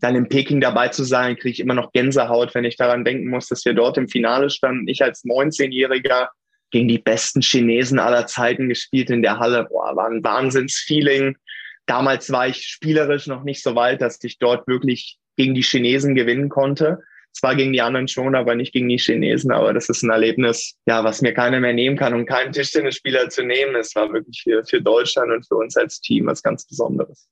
[0.00, 3.28] dann in Peking dabei zu sein, kriege ich immer noch Gänsehaut, wenn ich daran denken
[3.28, 4.88] muss, dass wir dort im Finale standen.
[4.88, 6.28] Ich als 19-Jähriger
[6.70, 9.66] gegen die besten Chinesen aller Zeiten gespielt in der Halle.
[9.68, 11.36] Boah, war ein Wahnsinnsfeeling.
[11.86, 16.14] Damals war ich spielerisch noch nicht so weit, dass ich dort wirklich gegen die Chinesen
[16.14, 17.00] gewinnen konnte.
[17.32, 19.52] Zwar gegen die anderen schon, aber nicht gegen die Chinesen.
[19.52, 23.28] Aber das ist ein Erlebnis, ja, was mir keiner mehr nehmen kann und keinen Tischtennisspieler
[23.28, 23.76] zu nehmen.
[23.76, 27.28] Es war wirklich für, für Deutschland und für uns als Team was ganz Besonderes.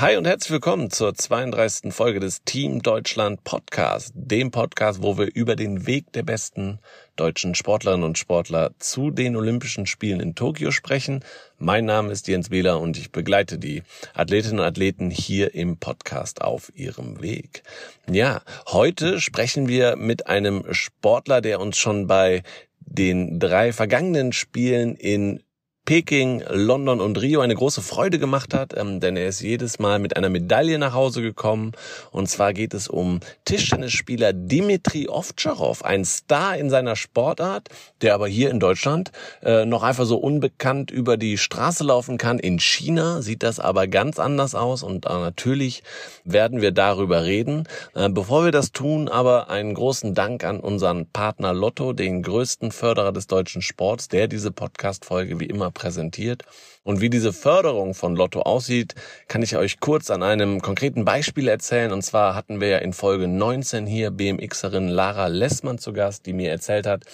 [0.00, 1.92] Hi und herzlich willkommen zur 32.
[1.92, 6.78] Folge des Team Deutschland Podcast, dem Podcast, wo wir über den Weg der besten
[7.16, 11.22] deutschen Sportlerinnen und Sportler zu den Olympischen Spielen in Tokio sprechen.
[11.58, 13.82] Mein Name ist Jens Wähler und ich begleite die
[14.14, 17.62] Athletinnen und Athleten hier im Podcast auf ihrem Weg.
[18.10, 22.42] Ja, heute sprechen wir mit einem Sportler, der uns schon bei
[22.78, 25.42] den drei vergangenen Spielen in
[25.90, 29.98] Peking, London und Rio eine große Freude gemacht hat, ähm, denn er ist jedes Mal
[29.98, 31.72] mit einer Medaille nach Hause gekommen.
[32.12, 37.70] Und zwar geht es um Tischtennisspieler Dimitri Ovtcharov, ein Star in seiner Sportart,
[38.02, 39.10] der aber hier in Deutschland
[39.42, 42.38] äh, noch einfach so unbekannt über die Straße laufen kann.
[42.38, 45.82] In China sieht das aber ganz anders aus und äh, natürlich
[46.22, 47.66] werden wir darüber reden.
[47.96, 52.70] Äh, bevor wir das tun, aber einen großen Dank an unseren Partner Lotto, den größten
[52.70, 56.42] Förderer des deutschen Sports, der diese Podcast-Folge wie immer präsentiert.
[56.82, 58.94] Und wie diese Förderung von Lotto aussieht,
[59.28, 61.92] kann ich euch kurz an einem konkreten Beispiel erzählen.
[61.92, 66.34] Und zwar hatten wir ja in Folge 19 hier BMXerin Lara Lessmann zu Gast, die
[66.34, 67.04] mir erzählt hat,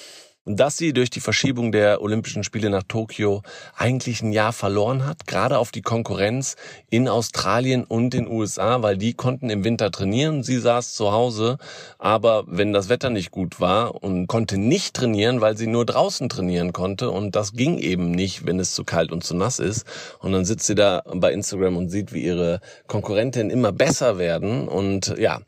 [0.47, 3.43] dass sie durch die Verschiebung der Olympischen Spiele nach Tokio
[3.77, 6.55] eigentlich ein Jahr verloren hat, gerade auf die Konkurrenz
[6.89, 10.45] in Australien und den USA, weil die konnten im Winter trainieren.
[10.45, 11.59] Sie saß zu Hause,
[11.99, 16.29] aber wenn das Wetter nicht gut war und konnte nicht trainieren, weil sie nur draußen
[16.29, 19.85] trainieren konnte und das ging eben nicht, wenn es zu kalt und zu nass ist.
[20.21, 24.69] Und dann sitzt sie da bei Instagram und sieht, wie ihre Konkurrentinnen immer besser werden
[24.69, 25.41] und ja,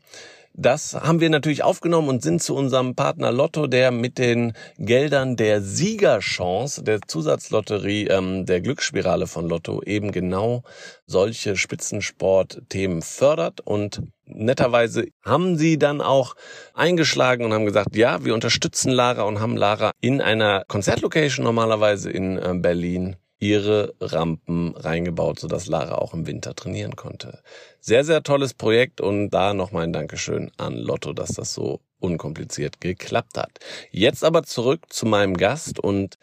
[0.53, 5.35] das haben wir natürlich aufgenommen und sind zu unserem Partner Lotto, der mit den Geldern
[5.35, 10.63] der Siegerchance, der Zusatzlotterie, ähm, der Glücksspirale von Lotto eben genau
[11.05, 13.61] solche Spitzensportthemen fördert.
[13.61, 16.35] Und netterweise haben sie dann auch
[16.73, 22.09] eingeschlagen und haben gesagt, ja, wir unterstützen Lara und haben Lara in einer Konzertlocation normalerweise
[22.09, 27.41] in äh, Berlin ihre Rampen reingebaut, sodass Lara auch im Winter trainieren konnte.
[27.79, 32.81] Sehr, sehr tolles Projekt und da nochmal ein Dankeschön an Lotto, dass das so unkompliziert
[32.81, 33.59] geklappt hat.
[33.91, 36.17] Jetzt aber zurück zu meinem Gast und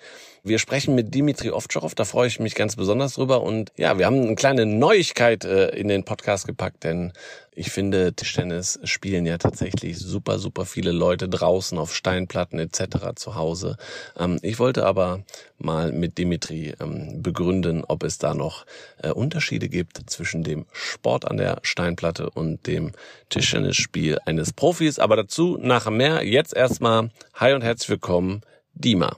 [0.47, 4.07] wir sprechen mit Dimitri Ovtcharov, da freue ich mich ganz besonders drüber und ja, wir
[4.07, 7.13] haben eine kleine Neuigkeit äh, in den Podcast gepackt, denn
[7.59, 13.15] ich finde, Tischtennis spielen ja tatsächlich super, super viele Leute draußen auf Steinplatten etc.
[13.17, 13.77] zu Hause.
[14.17, 15.25] Ähm, ich wollte aber
[15.59, 18.67] mal mit Dimitri ähm, begründen, ob es da noch
[19.03, 22.93] äh, Unterschiede gibt zwischen dem Sport an der Steinplatte und dem
[23.31, 24.99] Tischtennisspiel eines Profis.
[24.99, 26.25] Aber dazu nachher mehr.
[26.25, 28.43] Jetzt erstmal Hi und herzlich willkommen,
[28.75, 29.17] Dima.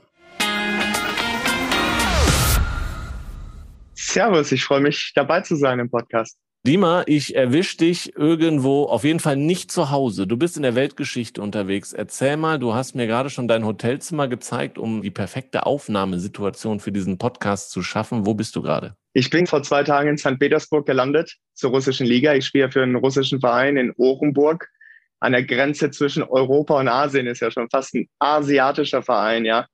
[4.08, 6.38] Servus, ich freue mich dabei zu sein im Podcast.
[6.66, 10.26] Dima, ich erwisch dich irgendwo, auf jeden Fall nicht zu Hause.
[10.26, 11.92] Du bist in der Weltgeschichte unterwegs.
[11.92, 16.90] Erzähl mal, du hast mir gerade schon dein Hotelzimmer gezeigt, um die perfekte Aufnahmesituation für
[16.90, 18.24] diesen Podcast zu schaffen.
[18.24, 18.96] Wo bist du gerade?
[19.12, 20.38] Ich bin vor zwei Tagen in St.
[20.38, 22.32] Petersburg gelandet, zur russischen Liga.
[22.32, 24.70] Ich spiele für einen russischen Verein in Orenburg.
[25.20, 29.66] An der Grenze zwischen Europa und Asien ist ja schon fast ein asiatischer Verein, ja.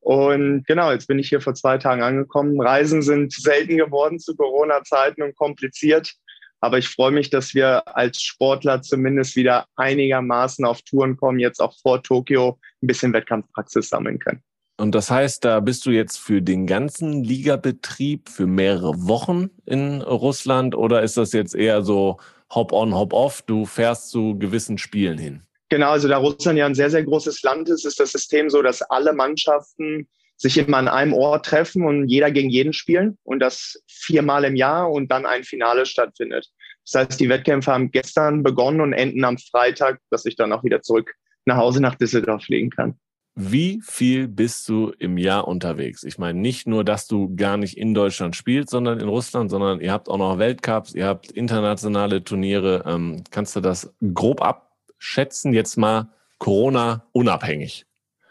[0.00, 2.60] Und genau, jetzt bin ich hier vor zwei Tagen angekommen.
[2.60, 6.14] Reisen sind selten geworden zu Corona-Zeiten und kompliziert.
[6.60, 11.60] Aber ich freue mich, dass wir als Sportler zumindest wieder einigermaßen auf Touren kommen, jetzt
[11.60, 14.42] auch vor Tokio ein bisschen Wettkampfpraxis sammeln können.
[14.78, 20.00] Und das heißt, da bist du jetzt für den ganzen Ligabetrieb für mehrere Wochen in
[20.00, 22.18] Russland oder ist das jetzt eher so
[22.54, 23.42] Hop-on, Hop-off?
[23.42, 25.42] Du fährst zu gewissen Spielen hin?
[25.70, 28.60] Genau, also da Russland ja ein sehr, sehr großes Land ist, ist das System so,
[28.60, 33.40] dass alle Mannschaften sich immer an einem Ort treffen und jeder gegen jeden spielen und
[33.40, 36.48] das viermal im Jahr und dann ein Finale stattfindet.
[36.84, 40.64] Das heißt, die Wettkämpfe haben gestern begonnen und enden am Freitag, dass ich dann auch
[40.64, 41.14] wieder zurück
[41.44, 42.98] nach Hause nach Düsseldorf fliegen kann.
[43.36, 46.02] Wie viel bist du im Jahr unterwegs?
[46.02, 49.80] Ich meine, nicht nur, dass du gar nicht in Deutschland spielst, sondern in Russland, sondern
[49.80, 52.82] ihr habt auch noch Weltcups, ihr habt internationale Turniere.
[52.86, 54.69] Ähm, kannst du das grob ab
[55.00, 57.86] schätzen, jetzt mal Corona unabhängig?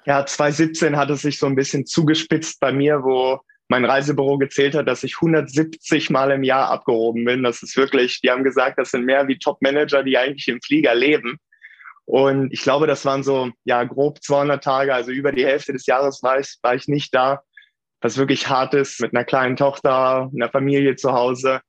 [0.06, 4.74] Ja, 2017 hat es sich so ein bisschen zugespitzt bei mir, wo mein Reisebüro gezählt
[4.75, 7.44] hat, dass ich 170 Mal im Jahr abgehoben bin.
[7.44, 10.95] Das ist wirklich, die haben gesagt, das sind mehr wie Top-Manager, die eigentlich im Flieger
[10.95, 11.38] leben.
[12.06, 15.86] Und ich glaube, das waren so, ja, grob 200 Tage, also über die Hälfte des
[15.86, 17.44] Jahres war ich, war ich nicht da,
[18.01, 21.62] was wirklich hart ist, mit einer kleinen Tochter, einer Familie zu Hause.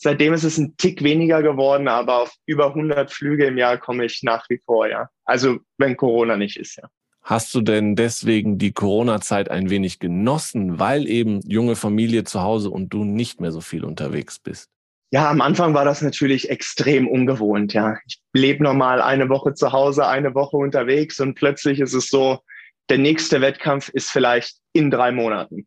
[0.00, 4.04] Seitdem ist es ein Tick weniger geworden, aber auf über 100 Flüge im Jahr komme
[4.04, 5.10] ich nach wie vor, ja.
[5.24, 6.88] Also, wenn Corona nicht ist, ja.
[7.22, 12.70] Hast du denn deswegen die Corona-Zeit ein wenig genossen, weil eben junge Familie zu Hause
[12.70, 14.70] und du nicht mehr so viel unterwegs bist?
[15.10, 17.96] Ja, am Anfang war das natürlich extrem ungewohnt, ja.
[18.06, 22.38] Ich lebe normal eine Woche zu Hause, eine Woche unterwegs und plötzlich ist es so,
[22.88, 25.66] der nächste Wettkampf ist vielleicht in drei Monaten.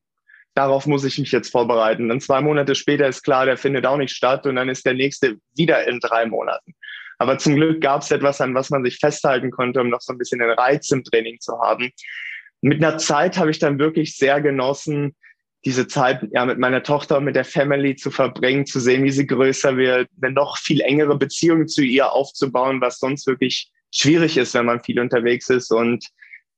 [0.53, 2.09] Darauf muss ich mich jetzt vorbereiten.
[2.09, 4.93] Dann zwei Monate später ist klar, der findet auch nicht statt und dann ist der
[4.93, 6.73] nächste wieder in drei Monaten.
[7.19, 10.11] Aber zum Glück gab es etwas, an was man sich festhalten konnte, um noch so
[10.11, 11.91] ein bisschen den Reiz im Training zu haben.
[12.61, 15.15] Mit einer Zeit habe ich dann wirklich sehr genossen,
[15.63, 19.11] diese Zeit ja mit meiner Tochter und mit der Family zu verbringen, zu sehen, wie
[19.11, 24.37] sie größer wird, eine noch viel engere Beziehung zu ihr aufzubauen, was sonst wirklich schwierig
[24.37, 25.71] ist, wenn man viel unterwegs ist.
[25.71, 26.07] Und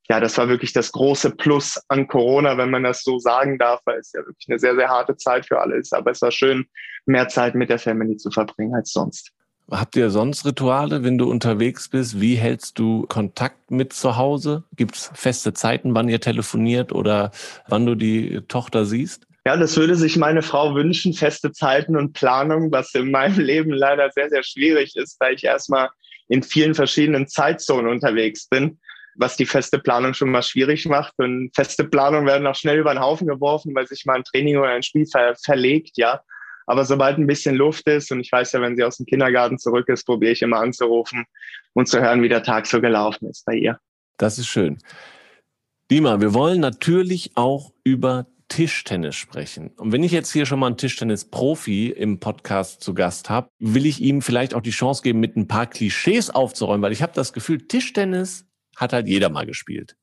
[0.09, 3.79] ja, das war wirklich das große Plus an Corona, wenn man das so sagen darf,
[3.85, 5.93] weil es ja wirklich eine sehr, sehr harte Zeit für alle ist.
[5.93, 6.65] Aber es war schön,
[7.05, 9.31] mehr Zeit mit der Family zu verbringen als sonst.
[9.71, 12.19] Habt ihr sonst Rituale, wenn du unterwegs bist?
[12.19, 14.63] Wie hältst du Kontakt mit zu Hause?
[14.75, 17.31] Gibt es feste Zeiten, wann ihr telefoniert oder
[17.69, 19.25] wann du die Tochter siehst?
[19.45, 23.71] Ja, das würde sich meine Frau wünschen, feste Zeiten und Planung, was in meinem Leben
[23.71, 25.89] leider sehr, sehr schwierig ist, weil ich erstmal
[26.27, 28.79] in vielen verschiedenen Zeitzonen unterwegs bin,
[29.15, 31.13] was die feste Planung schon mal schwierig macht.
[31.17, 34.57] Und feste Planungen werden auch schnell über den Haufen geworfen, weil sich mal ein Training
[34.57, 36.21] oder ein Spiel ver verlegt, ja.
[36.65, 39.57] Aber sobald ein bisschen Luft ist, und ich weiß ja, wenn sie aus dem Kindergarten
[39.57, 41.25] zurück ist, probiere ich immer anzurufen
[41.73, 43.79] und zu hören, wie der Tag so gelaufen ist bei ihr.
[44.17, 44.77] Das ist schön.
[45.91, 49.71] Dima, wir wollen natürlich auch über Tischtennis sprechen.
[49.77, 53.85] Und wenn ich jetzt hier schon mal einen Tischtennis-Profi im Podcast zu Gast habe, will
[53.85, 57.13] ich ihm vielleicht auch die Chance geben, mit ein paar Klischees aufzuräumen, weil ich habe
[57.15, 58.45] das Gefühl, Tischtennis
[58.75, 59.95] hat halt jeder mal gespielt.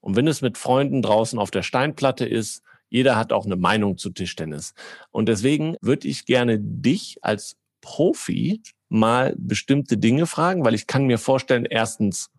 [0.00, 3.96] Und wenn es mit Freunden draußen auf der Steinplatte ist, jeder hat auch eine Meinung
[3.96, 4.74] zu Tischtennis.
[5.10, 11.06] Und deswegen würde ich gerne dich als Profi mal bestimmte Dinge fragen, weil ich kann
[11.06, 12.30] mir vorstellen, erstens,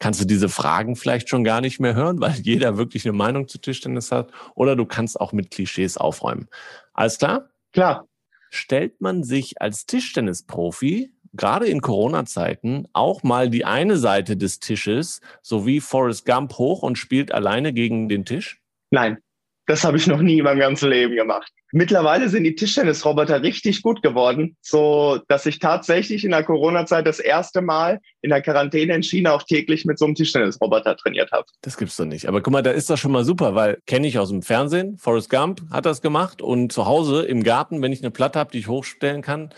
[0.00, 3.48] kannst du diese Fragen vielleicht schon gar nicht mehr hören, weil jeder wirklich eine Meinung
[3.48, 4.32] zu Tischtennis hat.
[4.54, 6.48] Oder du kannst auch mit Klischees aufräumen.
[6.92, 7.48] Alles klar?
[7.72, 8.06] Klar.
[8.50, 15.20] Stellt man sich als Tischtennisprofi gerade in Corona-Zeiten auch mal die eine Seite des Tisches,
[15.42, 18.60] so wie Forrest Gump, hoch und spielt alleine gegen den Tisch?
[18.90, 19.18] Nein.
[19.66, 21.50] Das habe ich noch nie in meinem ganzen Leben gemacht.
[21.72, 27.18] Mittlerweile sind die Tischtennisroboter richtig gut geworden, so dass ich tatsächlich in der Corona-Zeit das
[27.18, 31.46] erste Mal in der Quarantäne in China auch täglich mit so einem Tischtennisroboter trainiert habe.
[31.62, 32.28] Das gibt's doch nicht.
[32.28, 34.98] Aber guck mal, da ist das schon mal super, weil kenne ich aus dem Fernsehen.
[34.98, 38.52] Forrest Gump hat das gemacht und zu Hause im Garten, wenn ich eine Platte habe,
[38.52, 39.50] die ich hochstellen kann,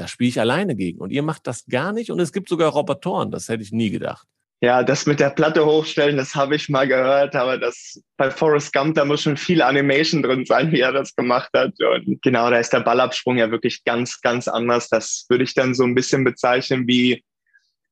[0.00, 0.98] da spiele ich alleine gegen.
[1.00, 3.30] Und ihr macht das gar nicht und es gibt sogar Robotoren.
[3.30, 4.26] Das hätte ich nie gedacht.
[4.60, 8.72] Ja, das mit der Platte hochstellen, das habe ich mal gehört, aber das bei Forrest
[8.72, 11.74] Gump, da muss schon viel Animation drin sein, wie er das gemacht hat.
[11.80, 14.88] Und genau, da ist der Ballabsprung ja wirklich ganz, ganz anders.
[14.88, 17.22] Das würde ich dann so ein bisschen bezeichnen wie,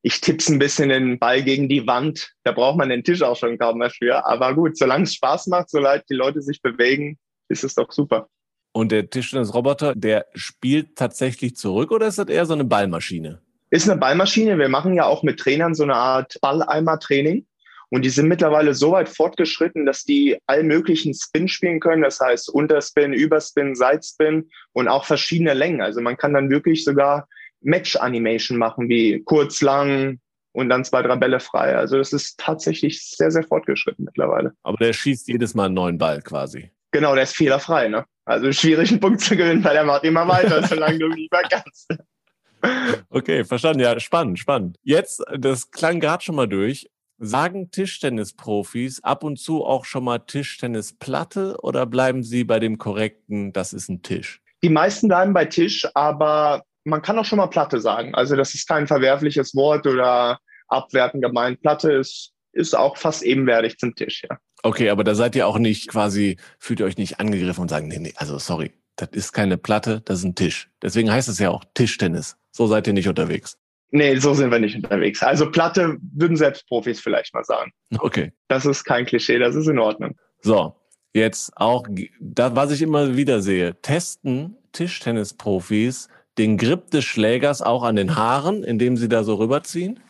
[0.02, 2.32] ich tipp's ein bisschen den Ball gegen die Wand.
[2.42, 4.26] Da braucht man den Tisch auch schon kaum mehr für.
[4.26, 7.16] Aber gut, solange es Spaß macht, solange die Leute sich bewegen,
[7.48, 8.28] ist es doch super.
[8.76, 13.40] Und der Tischtennisroboter, der spielt tatsächlich zurück oder ist das eher so eine Ballmaschine?
[13.70, 14.58] Ist eine Ballmaschine.
[14.58, 17.46] Wir machen ja auch mit Trainern so eine Art Balleimer-Training.
[17.88, 22.02] Und die sind mittlerweile so weit fortgeschritten, dass die all möglichen Spin spielen können.
[22.02, 25.80] Das heißt Unterspin, Überspin, Sidespin und auch verschiedene Längen.
[25.80, 27.28] Also man kann dann wirklich sogar
[27.62, 30.20] Match-Animation machen, wie kurz, lang
[30.52, 31.74] und dann zwei, drei Bälle frei.
[31.74, 34.52] Also das ist tatsächlich sehr, sehr fortgeschritten mittlerweile.
[34.64, 36.72] Aber der schießt jedes Mal einen neuen Ball quasi.
[36.90, 37.88] Genau, der ist fehlerfrei.
[37.88, 38.04] Ne?
[38.26, 41.88] Also schwierig, einen Punkt zu gewinnen, weil er macht immer weiter, solange du mehr kannst.
[43.08, 43.80] Okay, verstanden.
[43.80, 44.78] Ja, spannend, spannend.
[44.82, 46.90] Jetzt, das klang gerade schon mal durch.
[47.18, 53.54] Sagen Tischtennisprofis ab und zu auch schon mal Tischtennisplatte oder bleiben sie bei dem korrekten,
[53.54, 54.42] das ist ein Tisch?
[54.62, 58.14] Die meisten bleiben bei Tisch, aber man kann auch schon mal Platte sagen.
[58.14, 61.60] Also das ist kein verwerfliches Wort oder abwertend gemeint.
[61.62, 64.38] Platte ist, ist auch fast ebenwertig zum Tisch, ja.
[64.62, 67.88] Okay, aber da seid ihr auch nicht quasi, fühlt ihr euch nicht angegriffen und sagen,
[67.88, 70.70] nee, nee, also sorry, das ist keine Platte, das ist ein Tisch.
[70.82, 72.36] Deswegen heißt es ja auch Tischtennis.
[72.50, 73.58] So seid ihr nicht unterwegs.
[73.90, 75.22] Nee, so sind wir nicht unterwegs.
[75.22, 77.70] Also Platte würden selbst Profis vielleicht mal sagen.
[77.98, 78.32] Okay.
[78.48, 80.18] Das ist kein Klischee, das ist in Ordnung.
[80.40, 80.74] So,
[81.14, 81.86] jetzt auch,
[82.20, 86.08] da, was ich immer wieder sehe, testen Tischtennisprofis
[86.38, 90.00] den Grip des Schlägers auch an den Haaren, indem sie da so rüberziehen?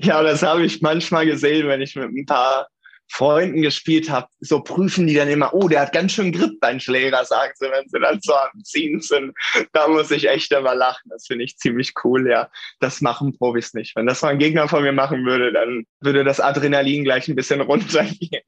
[0.00, 2.68] Ja, das habe ich manchmal gesehen, wenn ich mit ein paar
[3.08, 6.80] Freunden gespielt habe, so prüfen die dann immer, oh, der hat ganz schön Grip, dein
[6.80, 9.32] Schläger, sagen sie, wenn sie dann so am Ziehen sind.
[9.72, 11.08] Da muss ich echt immer lachen.
[11.10, 12.50] Das finde ich ziemlich cool, ja.
[12.80, 13.94] Das machen Profis nicht.
[13.94, 17.36] Wenn das mal ein Gegner von mir machen würde, dann würde das Adrenalin gleich ein
[17.36, 18.42] bisschen runtergehen.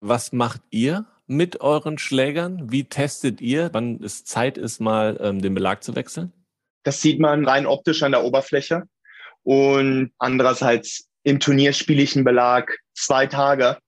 [0.00, 2.70] Was macht ihr mit euren Schlägern?
[2.70, 6.32] Wie testet ihr, wann es Zeit ist, mal ähm, den Belag zu wechseln?
[6.84, 8.84] Das sieht man rein optisch an der Oberfläche.
[9.46, 13.78] Und andererseits im Turnier spiele ich einen Belag zwei Tage.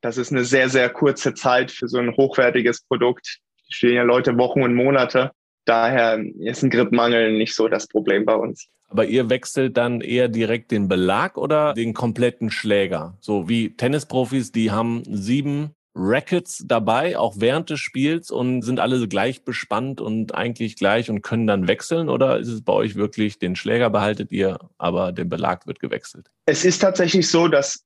[0.00, 3.40] Das ist eine sehr, sehr kurze Zeit für so ein hochwertiges Produkt.
[3.68, 5.32] Die spielen ja Leute Wochen und Monate.
[5.66, 8.68] Daher ist ein Gripmangel nicht so das Problem bei uns.
[8.88, 13.18] Aber ihr wechselt dann eher direkt den Belag oder den kompletten Schläger?
[13.20, 19.06] So wie Tennisprofis, die haben sieben Rackets dabei, auch während des Spiels und sind alle
[19.06, 22.08] gleich bespannt und eigentlich gleich und können dann wechseln?
[22.08, 26.30] Oder ist es bei euch wirklich, den Schläger behaltet ihr, aber der Belag wird gewechselt?
[26.46, 27.84] Es ist tatsächlich so, dass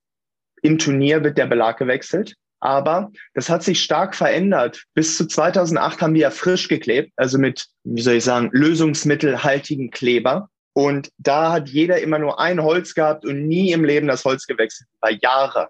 [0.62, 2.34] im Turnier wird der Belag gewechselt.
[2.60, 4.84] Aber das hat sich stark verändert.
[4.94, 9.90] Bis zu 2008 haben wir ja frisch geklebt, also mit, wie soll ich sagen, lösungsmittelhaltigen
[9.90, 10.48] Kleber.
[10.72, 14.46] Und da hat jeder immer nur ein Holz gehabt und nie im Leben das Holz
[14.46, 15.68] gewechselt, über Jahre.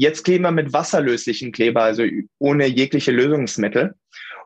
[0.00, 2.04] Jetzt kleben wir mit wasserlöslichen Kleber, also
[2.38, 3.96] ohne jegliche Lösungsmittel.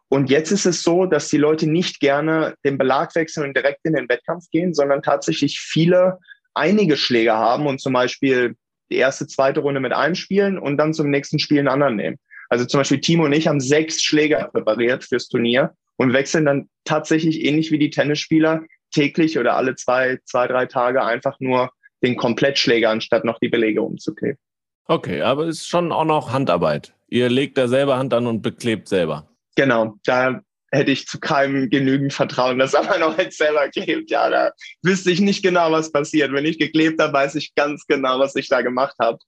[0.09, 3.81] Und jetzt ist es so, dass die Leute nicht gerne den Belag wechseln und direkt
[3.85, 6.19] in den Wettkampf gehen, sondern tatsächlich viele
[6.55, 8.57] einige Schläge haben und zum Beispiel
[8.91, 12.17] die erste, zweite Runde mit einem spielen und dann zum nächsten Spiel einen anderen nehmen.
[12.49, 16.71] Also zum Beispiel Timo und ich haben sechs Schläger präpariert fürs Turnier und wechseln dann
[16.85, 22.17] tatsächlich ähnlich wie die Tennisspieler täglich oder alle zwei, zwei, drei Tage einfach nur den
[22.17, 24.39] Komplettschläger, anstatt noch die Belege umzukleben.
[24.87, 26.95] Okay, aber es ist schon auch noch Handarbeit.
[27.09, 29.29] Ihr legt da selber Hand an und beklebt selber.
[29.55, 30.41] Genau, da
[30.73, 34.11] hätte ich zu keinem genügend Vertrauen, dass er noch jetzt selber klebt.
[34.11, 34.51] Ja, da
[34.83, 36.33] wüsste ich nicht genau, was passiert.
[36.33, 39.19] Wenn ich geklebt habe, weiß ich ganz genau, was ich da gemacht habe.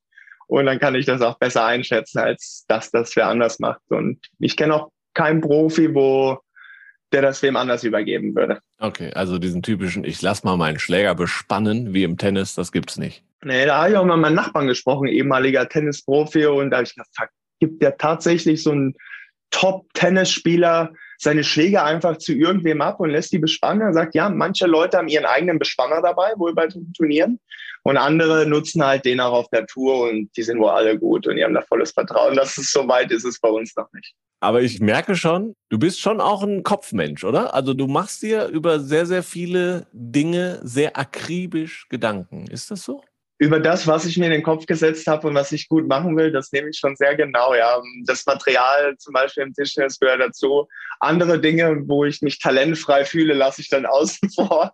[0.46, 3.80] Und dann kann ich das auch besser einschätzen, als dass das wer anders macht.
[3.88, 6.38] Und ich kenne auch keinen Profi, wo
[7.12, 8.58] der das wem anders übergeben würde.
[8.78, 12.98] Okay, also diesen typischen, ich lass mal meinen Schläger bespannen, wie im Tennis, das gibt's
[12.98, 13.22] nicht.
[13.44, 16.84] Nee, da habe ich auch mal mit meinem Nachbarn gesprochen, ehemaliger Tennisprofi, und da habe
[16.84, 18.94] ich gedacht, gibt der tatsächlich so einen
[19.50, 23.82] Top-Tennisspieler seine Schläge einfach zu irgendwem ab und lässt die bespannen?
[23.82, 27.38] Er sagt, ja, manche Leute haben ihren eigenen Bespanner dabei, wohl bei Turnieren,
[27.84, 31.26] und andere nutzen halt den auch auf der Tour und die sind wohl alle gut
[31.26, 32.34] und die haben da volles Vertrauen.
[32.34, 34.14] Das ist so weit ist es bei uns noch nicht.
[34.40, 37.54] Aber ich merke schon, du bist schon auch ein Kopfmensch, oder?
[37.54, 42.46] Also du machst dir über sehr, sehr viele Dinge sehr akribisch Gedanken.
[42.46, 43.02] Ist das so?
[43.44, 46.16] Über das, was ich mir in den Kopf gesetzt habe und was ich gut machen
[46.16, 47.54] will, das nehme ich schon sehr genau.
[47.54, 50.66] Ja, das Material zum Beispiel im Tischtennis gehört dazu.
[50.98, 54.72] Andere Dinge, wo ich mich talentfrei fühle, lasse ich dann außen vor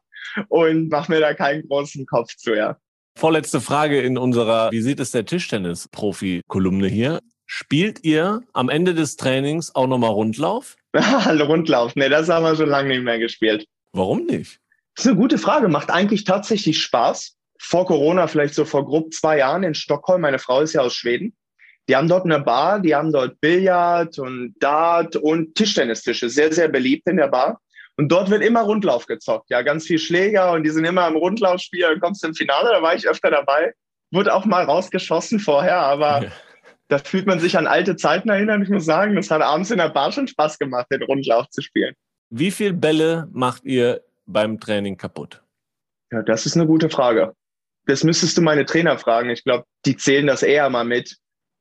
[0.48, 2.54] und mache mir da keinen großen Kopf zu.
[2.54, 2.76] Ja.
[3.18, 7.18] Vorletzte Frage in unserer Wie sieht es der Tischtennis-Profi-Kolumne hier?
[7.46, 10.76] Spielt ihr am Ende des Trainings auch nochmal Rundlauf?
[10.94, 13.66] Rundlauf, nee, das haben wir schon lange nicht mehr gespielt.
[13.92, 14.60] Warum nicht?
[14.94, 15.66] Das ist eine gute Frage.
[15.66, 20.22] Macht eigentlich tatsächlich Spaß vor Corona, vielleicht so vor grob zwei Jahren in Stockholm.
[20.22, 21.36] Meine Frau ist ja aus Schweden.
[21.88, 26.68] Die haben dort eine Bar, die haben dort Billard und Dart und Tischtennistische, sehr, sehr
[26.68, 27.60] beliebt in der Bar.
[27.96, 29.50] Und dort wird immer Rundlauf gezockt.
[29.50, 31.82] Ja, ganz viel Schläger und die sind immer im Rundlaufspiel.
[31.82, 33.74] Dann kommst du im Finale, da war ich öfter dabei.
[34.10, 36.32] Wurde auch mal rausgeschossen vorher, aber ja.
[36.88, 38.62] da fühlt man sich an alte Zeiten erinnern.
[38.62, 41.60] Ich muss sagen, das hat abends in der Bar schon Spaß gemacht, den Rundlauf zu
[41.60, 41.94] spielen.
[42.30, 45.42] Wie viel Bälle macht ihr beim Training kaputt?
[46.10, 47.34] Ja, das ist eine gute Frage
[47.90, 49.30] das müsstest du meine Trainer fragen.
[49.30, 51.16] Ich glaube, die zählen das eher mal mit.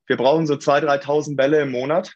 [0.07, 2.13] Wir brauchen so 2.000, 3.000 Bälle im Monat,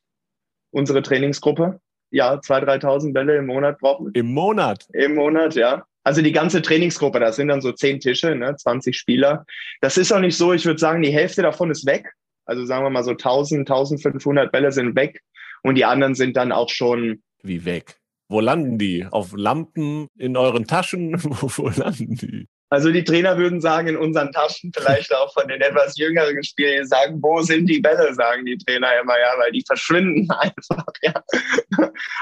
[0.72, 1.80] unsere Trainingsgruppe.
[2.12, 4.20] Ja, 2.000, 3.000 Bälle im Monat brauchen wir.
[4.20, 4.88] Im Monat?
[4.94, 5.84] Im Monat, ja.
[6.04, 9.46] Also die ganze Trainingsgruppe, das sind dann so zehn Tische, ne, 20 Spieler.
[9.82, 12.12] Das ist auch nicht so, ich würde sagen, die Hälfte davon ist weg.
[12.46, 15.22] Also sagen wir mal so 1000, 1500 Bälle sind weg
[15.64, 17.24] und die anderen sind dann auch schon.
[17.42, 17.96] Wie weg?
[18.28, 19.06] Wo landen die?
[19.10, 21.14] Auf Lampen in euren Taschen?
[21.24, 22.48] Wo, wo landen die?
[22.74, 26.88] Also die Trainer würden sagen, in unseren Taschen, vielleicht auch von den etwas jüngeren Spielern,
[26.88, 31.14] sagen, wo sind die Bälle, sagen die Trainer immer, ja, weil die verschwinden einfach, ja.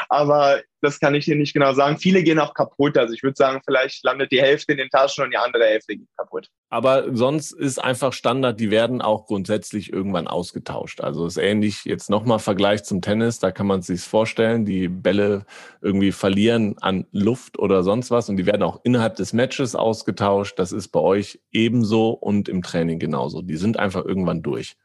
[0.10, 1.98] Aber das kann ich dir nicht genau sagen.
[1.98, 2.98] Viele gehen auch kaputt.
[2.98, 5.96] Also ich würde sagen, vielleicht landet die Hälfte in den Taschen und die andere Hälfte
[5.96, 6.48] geht kaputt.
[6.70, 11.02] Aber sonst ist einfach Standard, die werden auch grundsätzlich irgendwann ausgetauscht.
[11.02, 15.46] Also ist ähnlich jetzt nochmal Vergleich zum Tennis, da kann man sich vorstellen, die Bälle
[15.82, 20.58] irgendwie verlieren an Luft oder sonst was und die werden auch innerhalb des Matches ausgetauscht.
[20.58, 23.42] Das ist bei euch ebenso und im Training genauso.
[23.42, 24.76] Die sind einfach irgendwann durch.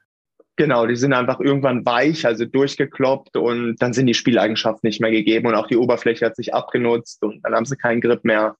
[0.56, 5.10] Genau, die sind einfach irgendwann weich, also durchgekloppt und dann sind die Spieleigenschaften nicht mehr
[5.10, 8.56] gegeben und auch die Oberfläche hat sich abgenutzt und dann haben sie keinen Grip mehr.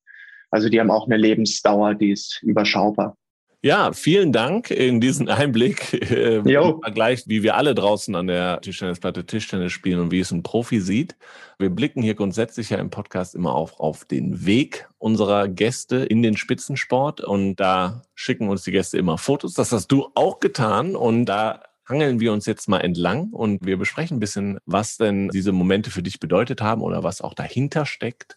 [0.51, 3.17] Also die haben auch eine Lebensdauer, die ist überschaubar.
[3.63, 8.61] Ja, vielen Dank in diesen Einblick äh, im Vergleich, wie wir alle draußen an der
[8.61, 11.17] Tischtennisplatte Tischtennis spielen und wie es ein Profi sieht.
[11.59, 16.23] Wir blicken hier grundsätzlich ja im Podcast immer auf, auf den Weg unserer Gäste in
[16.23, 19.55] den Spitzensport und da schicken uns die Gäste immer Fotos.
[19.55, 23.77] Das hast du auch getan und da hangeln wir uns jetzt mal entlang und wir
[23.79, 27.87] besprechen ein bisschen, was denn diese Momente für dich bedeutet haben oder was auch dahinter
[27.87, 28.37] steckt.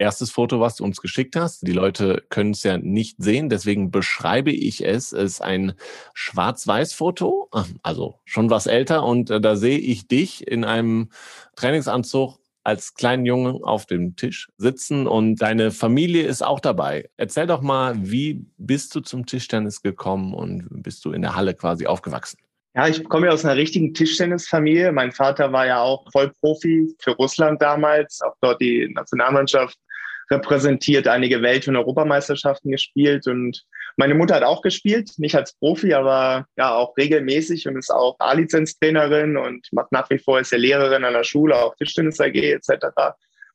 [0.00, 1.66] Erstes Foto, was du uns geschickt hast.
[1.66, 5.12] Die Leute können es ja nicht sehen, deswegen beschreibe ich es.
[5.12, 5.72] Es ist ein
[6.14, 7.50] Schwarz-Weiß-Foto,
[7.82, 11.10] also schon was älter und äh, da sehe ich dich in einem
[11.56, 17.08] Trainingsanzug als kleinen Jungen auf dem Tisch sitzen und deine Familie ist auch dabei.
[17.16, 21.54] Erzähl doch mal, wie bist du zum Tischtennis gekommen und bist du in der Halle
[21.54, 22.38] quasi aufgewachsen?
[22.78, 24.92] Ja, ich komme ja aus einer richtigen Tischtennisfamilie.
[24.92, 29.76] Mein Vater war ja auch Vollprofi für Russland damals, auch dort die Nationalmannschaft
[30.30, 33.64] repräsentiert, einige Welt- und Europameisterschaften gespielt und
[33.96, 38.14] meine Mutter hat auch gespielt, nicht als Profi, aber ja auch regelmäßig und ist auch
[38.20, 42.36] A-Lizenz-Trainerin und macht nach wie vor ist ja Lehrerin an der Schule, auch Tischtennis AG
[42.36, 42.86] etc.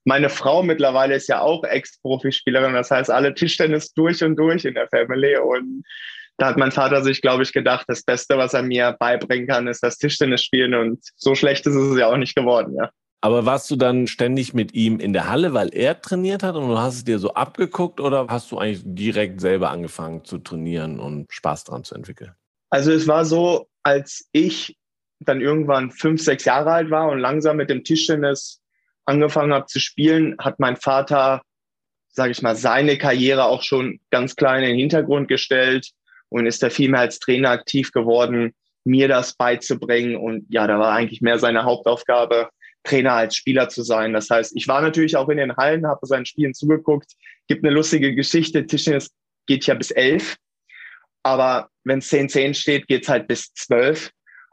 [0.03, 4.73] Meine Frau mittlerweile ist ja auch Ex-Profispielerin, das heißt alle Tischtennis durch und durch in
[4.73, 5.85] der Family und
[6.37, 9.67] da hat mein Vater sich, glaube ich, gedacht, das Beste, was er mir beibringen kann,
[9.67, 12.89] ist das Tischtennis spielen und so schlecht ist es ja auch nicht geworden, ja.
[13.21, 16.67] Aber warst du dann ständig mit ihm in der Halle, weil er trainiert hat und
[16.67, 20.99] du hast es dir so abgeguckt oder hast du eigentlich direkt selber angefangen zu trainieren
[20.99, 22.33] und Spaß dran zu entwickeln?
[22.69, 24.75] Also es war so, als ich
[25.21, 28.61] dann irgendwann fünf, sechs Jahre alt war und langsam mit dem Tischtennis
[29.05, 31.43] angefangen habe zu spielen, hat mein Vater,
[32.09, 35.93] sage ich mal, seine Karriere auch schon ganz klein in den Hintergrund gestellt
[36.33, 40.15] und ist da viel mehr als Trainer aktiv geworden, mir das beizubringen.
[40.15, 42.49] Und ja, da war eigentlich mehr seine Hauptaufgabe,
[42.83, 44.13] Trainer als Spieler zu sein.
[44.13, 47.11] Das heißt, ich war natürlich auch in den Hallen, habe seinen Spielen zugeguckt.
[47.47, 48.65] Gibt eine lustige Geschichte.
[48.65, 49.11] Tischtennis
[49.45, 50.37] geht ja bis elf,
[51.21, 54.09] aber wenn es 10-10 steht, geht's halt bis zwölf.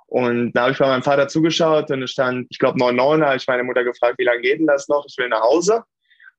[0.06, 3.36] Und da habe ich bei meinem Vater zugeschaut und es stand, ich glaube, 9-9, habe
[3.36, 5.06] ich meine Mutter gefragt, wie lange geht denn das noch?
[5.08, 5.84] Ich will nach Hause.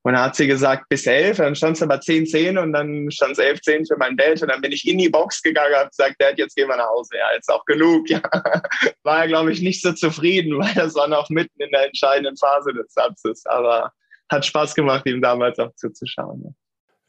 [0.04, 3.34] Und dann hat sie gesagt, bis elf, dann stand es aber 10-10 und dann stand
[3.34, 5.90] es 11-10 für mein Dad und dann bin ich in die Box gegangen und habe
[5.90, 7.18] gesagt, Dad, jetzt gehen wir nach Hause.
[7.18, 8.10] Ja, jetzt auch genug.
[8.10, 8.22] Ja.
[9.04, 12.36] War er, glaube ich, nicht so zufrieden, weil das war noch mitten in der entscheidenden
[12.36, 13.46] Phase des Satzes.
[13.46, 13.92] Aber
[14.30, 16.42] hat Spaß gemacht, ihm damals auch zuzuschauen.
[16.46, 16.52] Ja.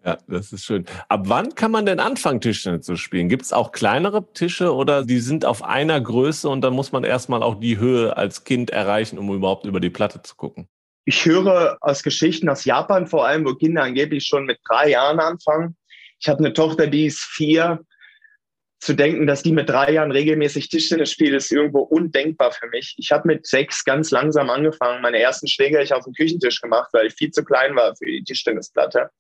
[0.05, 0.85] Ja, das ist schön.
[1.09, 3.29] Ab wann kann man denn anfangen, Tischtennis zu spielen?
[3.29, 7.05] Gibt es auch kleinere Tische oder die sind auf einer Größe und dann muss man
[7.05, 10.67] erstmal auch die Höhe als Kind erreichen, um überhaupt über die Platte zu gucken?
[11.05, 15.19] Ich höre aus Geschichten aus Japan vor allem, wo Kinder angeblich schon mit drei Jahren
[15.19, 15.77] anfangen.
[16.21, 17.81] Ich habe eine Tochter, die ist vier.
[18.79, 22.97] Zu denken, dass die mit drei Jahren regelmäßig Tischtennis spielt, ist irgendwo undenkbar für mich.
[22.99, 25.03] Ich habe mit sechs ganz langsam angefangen.
[25.03, 27.95] Meine ersten Schläge habe ich auf dem Küchentisch gemacht, weil ich viel zu klein war
[27.95, 29.11] für die Tischtennisplatte.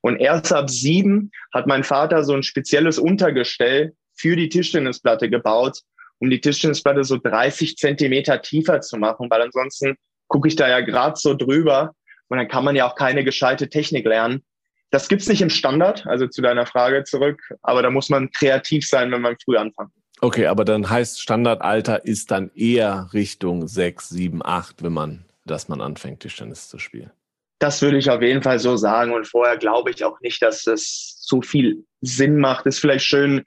[0.00, 5.78] Und erst ab sieben hat mein Vater so ein spezielles Untergestell für die Tischtennisplatte gebaut,
[6.18, 9.96] um die Tischtennisplatte so 30 Zentimeter tiefer zu machen, weil ansonsten
[10.32, 11.94] gucke ich da ja gerade so drüber
[12.28, 14.42] und dann kann man ja auch keine gescheite Technik lernen.
[14.90, 18.86] Das gibt's nicht im Standard, also zu deiner Frage zurück, aber da muss man kreativ
[18.86, 19.90] sein, wenn man früh anfängt.
[20.20, 25.68] Okay, aber dann heißt Standardalter ist dann eher Richtung 6, 7, 8, wenn man, dass
[25.68, 27.10] man anfängt, Tischtennis zu spielen.
[27.58, 29.12] Das würde ich auf jeden Fall so sagen.
[29.12, 32.66] Und vorher glaube ich auch nicht, dass das so viel Sinn macht.
[32.66, 33.44] Es ist vielleicht schön,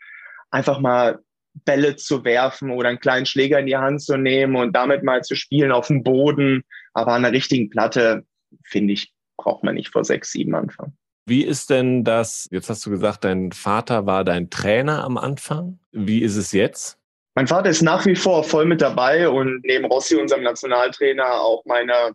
[0.51, 1.19] einfach mal
[1.63, 5.23] Bälle zu werfen oder einen kleinen Schläger in die Hand zu nehmen und damit mal
[5.23, 6.63] zu spielen auf dem Boden.
[6.93, 8.25] Aber an der richtigen Platte,
[8.63, 10.97] finde ich, braucht man nicht vor sechs, sieben anfangen.
[11.27, 15.79] Wie ist denn das, jetzt hast du gesagt, dein Vater war dein Trainer am Anfang.
[15.91, 16.99] Wie ist es jetzt?
[17.33, 21.65] Mein Vater ist nach wie vor voll mit dabei und neben Rossi, unserem Nationaltrainer, auch
[21.65, 22.11] meiner,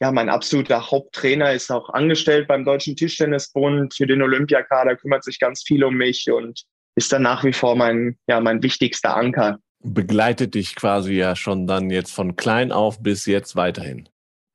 [0.00, 5.38] ja, mein absoluter Haupttrainer ist auch angestellt beim Deutschen Tischtennisbund für den Olympiakader, kümmert sich
[5.40, 6.64] ganz viel um mich und
[7.00, 9.58] ist dann nach wie vor mein, ja, mein wichtigster Anker.
[9.82, 14.06] Begleitet dich quasi ja schon dann jetzt von klein auf bis jetzt weiterhin.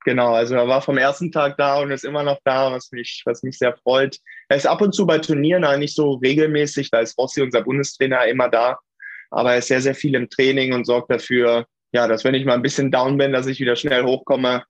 [0.05, 3.23] Genau, also er war vom ersten Tag da und ist immer noch da, was mich,
[3.25, 4.19] was mich sehr freut.
[4.49, 7.63] Er ist ab und zu bei Turnieren, aber nicht so regelmäßig, da ist Rossi, unser
[7.63, 8.77] Bundestrainer, immer da.
[9.31, 12.45] Aber er ist sehr, sehr viel im Training und sorgt dafür, ja, dass wenn ich
[12.45, 14.63] mal ein bisschen down bin, dass ich wieder schnell hochkomme.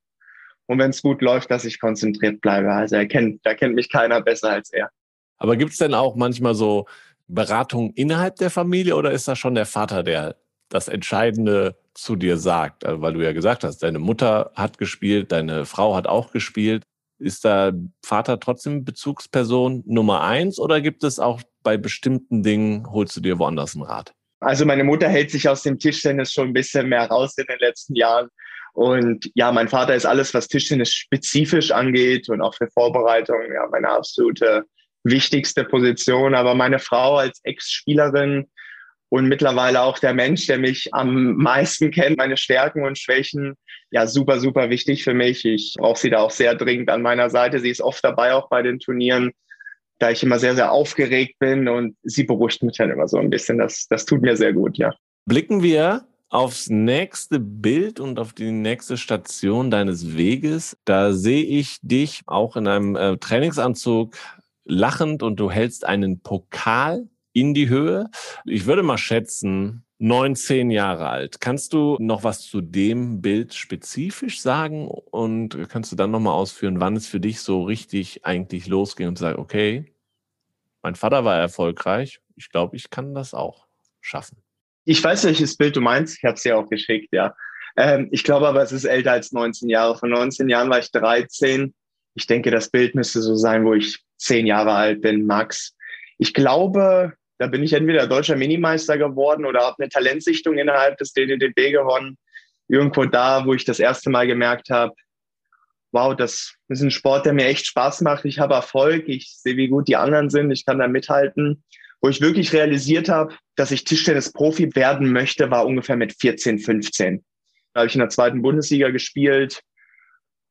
[0.67, 2.71] Und wenn es gut läuft, dass ich konzentriert bleibe.
[2.71, 4.89] Also er kennt, da kennt mich keiner besser als er.
[5.37, 6.85] Aber gibt es denn auch manchmal so
[7.27, 10.35] Beratung innerhalb der Familie oder ist das schon der Vater, der
[10.69, 12.85] das Entscheidende zu dir sagt?
[12.85, 16.83] Also, weil du ja gesagt hast, deine Mutter hat gespielt, deine Frau hat auch gespielt.
[17.17, 17.71] Ist da
[18.03, 23.39] Vater trotzdem Bezugsperson Nummer eins oder gibt es auch bei bestimmten Dingen, holst du dir
[23.39, 24.13] woanders einen Rat?
[24.41, 27.59] Also meine Mutter hält sich aus dem Tischtennis schon ein bisschen mehr raus in den
[27.59, 28.27] letzten Jahren.
[28.73, 33.65] Und ja, mein Vater ist alles, was Tischtennis spezifisch angeht und auch für Vorbereitung, ja,
[33.71, 34.65] meine absolute
[35.05, 36.35] wichtigste Position.
[36.35, 38.47] Aber meine Frau als Ex-Spielerin
[39.09, 43.55] und mittlerweile auch der Mensch, der mich am meisten kennt, meine Stärken und Schwächen,
[43.91, 45.45] ja, super, super wichtig für mich.
[45.45, 47.59] Ich brauche sie da auch sehr dringend an meiner Seite.
[47.59, 49.31] Sie ist oft dabei, auch bei den Turnieren,
[49.99, 53.29] da ich immer sehr, sehr aufgeregt bin und sie beruhigt mich dann immer so ein
[53.29, 53.57] bisschen.
[53.57, 54.93] Das, das tut mir sehr gut, ja.
[55.25, 60.75] Blicken wir aufs nächste Bild und auf die nächste Station deines Weges.
[60.83, 64.15] Da sehe ich dich auch in einem äh, Trainingsanzug
[64.65, 68.09] lachend und du hältst einen Pokal in die Höhe.
[68.45, 71.39] Ich würde mal schätzen, 19 Jahre alt.
[71.39, 76.81] Kannst du noch was zu dem Bild spezifisch sagen und kannst du dann nochmal ausführen,
[76.81, 79.93] wann es für dich so richtig eigentlich losging und sagen, okay,
[80.81, 83.65] mein Vater war erfolgreich, ich glaube, ich kann das auch
[84.01, 84.37] schaffen.
[84.83, 86.17] Ich weiß, welches Bild du meinst.
[86.17, 87.35] Ich habe es dir auch geschickt, ja.
[87.75, 89.97] Ähm, ich glaube aber, es ist älter als 19 Jahre.
[89.97, 91.73] Von 19 Jahren war ich 13.
[92.13, 95.75] Ich denke, das Bild müsste so sein, wo ich zehn Jahre alt bin, max.
[96.17, 101.13] Ich glaube, da bin ich entweder deutscher Minimeister geworden oder habe eine Talentsichtung innerhalb des
[101.13, 102.17] DDDB gewonnen.
[102.67, 104.93] Irgendwo da, wo ich das erste Mal gemerkt habe,
[105.91, 108.25] wow, das ist ein Sport, der mir echt Spaß macht.
[108.25, 111.63] Ich habe Erfolg, ich sehe, wie gut die anderen sind, ich kann da mithalten.
[112.01, 117.23] Wo ich wirklich realisiert habe, dass ich Tischtennis-Profi werden möchte, war ungefähr mit 14, 15.
[117.73, 119.61] Da habe ich in der zweiten Bundesliga gespielt,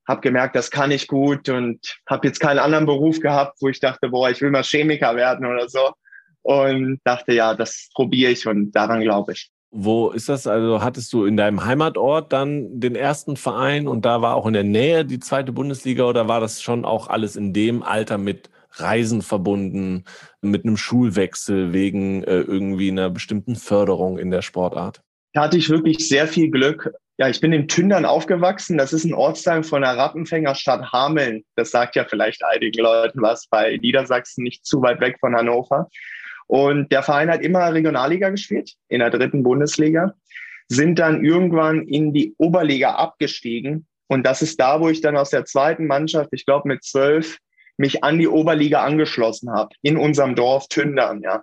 [0.06, 3.80] habe gemerkt, das kann ich gut und habe jetzt keinen anderen Beruf gehabt, wo ich
[3.80, 5.92] dachte, boah, ich will mal Chemiker werden oder so.
[6.42, 9.50] Und dachte, ja, das probiere ich und daran glaube ich.
[9.76, 10.46] Wo ist das?
[10.46, 14.52] Also hattest du in deinem Heimatort dann den ersten Verein und da war auch in
[14.52, 18.50] der Nähe die zweite Bundesliga oder war das schon auch alles in dem Alter mit
[18.72, 20.04] Reisen verbunden,
[20.42, 25.02] mit einem Schulwechsel wegen äh, irgendwie einer bestimmten Förderung in der Sportart?
[25.34, 26.94] Da hatte ich wirklich sehr viel Glück.
[27.18, 28.78] Ja, ich bin in Tündern aufgewachsen.
[28.78, 31.44] Das ist ein Ortsteil von der Rappenfängerstadt Hameln.
[31.56, 35.88] Das sagt ja vielleicht einigen Leuten was, bei Niedersachsen nicht zu weit weg von Hannover.
[36.46, 40.14] Und der Verein hat immer Regionalliga gespielt, in der dritten Bundesliga,
[40.68, 43.86] sind dann irgendwann in die Oberliga abgestiegen.
[44.06, 47.38] Und das ist da, wo ich dann aus der zweiten Mannschaft, ich glaube mit zwölf,
[47.76, 51.42] mich an die Oberliga angeschlossen habe, in unserem Dorf Tündern, ja.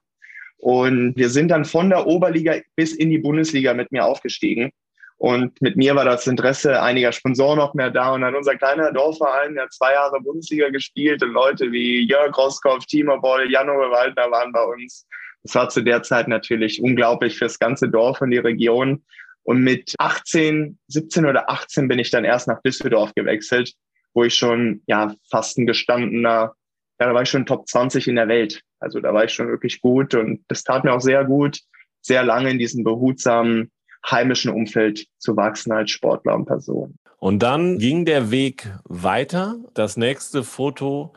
[0.62, 4.71] Und wir sind dann von der Oberliga bis in die Bundesliga mit mir aufgestiegen.
[5.17, 8.13] Und mit mir war das Interesse einiger Sponsoren noch mehr da.
[8.13, 12.86] Und dann unser kleiner Dorfverein, der zwei Jahre Bundesliga gespielt und Leute wie Jörg Roskopf,
[12.86, 15.08] Timo Boll, Janove Waldner waren bei uns.
[15.41, 19.04] Das war zu der Zeit natürlich unglaublich fürs ganze Dorf und die Region.
[19.41, 23.74] Und mit 18, 17 oder 18 bin ich dann erst nach Düsseldorf gewechselt,
[24.13, 26.54] wo ich schon, ja, fast ein gestandener,
[27.00, 28.62] ja, da war ich schon Top 20 in der Welt.
[28.82, 31.60] Also da war ich schon wirklich gut und das tat mir auch sehr gut,
[32.02, 33.72] sehr lange in diesem behutsamen,
[34.10, 36.98] heimischen Umfeld zu wachsen als Sportler und Person.
[37.20, 39.60] Und dann ging der Weg weiter.
[39.76, 41.13] Das nächste Foto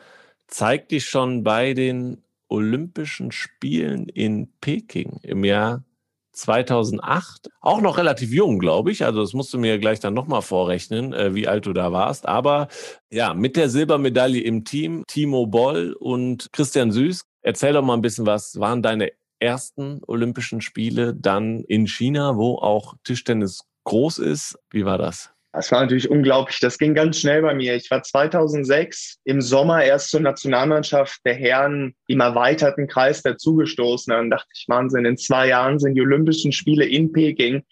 [0.47, 5.83] zeigt dich schon bei den Olympischen Spielen in Peking im Jahr
[6.35, 7.49] 2008.
[7.61, 9.05] Auch noch relativ jung, glaube ich.
[9.05, 12.27] Also das musst du mir gleich dann nochmal vorrechnen, äh, wie alt du da warst.
[12.29, 12.69] Aber
[13.11, 17.25] ja, mit der Silbermedaille im Team, Timo Boll und Christian Süß.
[17.45, 18.59] Erzähl doch mal ein bisschen was.
[18.59, 24.59] Waren deine ersten Olympischen Spiele dann in China, wo auch Tischtennis groß ist.
[24.71, 25.31] Wie war das?
[25.53, 26.59] Das war natürlich unglaublich.
[26.59, 27.77] Das ging ganz schnell bei mir.
[27.77, 34.11] Ich war 2006 im Sommer erst zur Nationalmannschaft der Herren im erweiterten Kreis dazugestoßen.
[34.11, 37.63] Dann dachte ich, Wahnsinn, in zwei Jahren sind die Olympischen Spiele in Peking.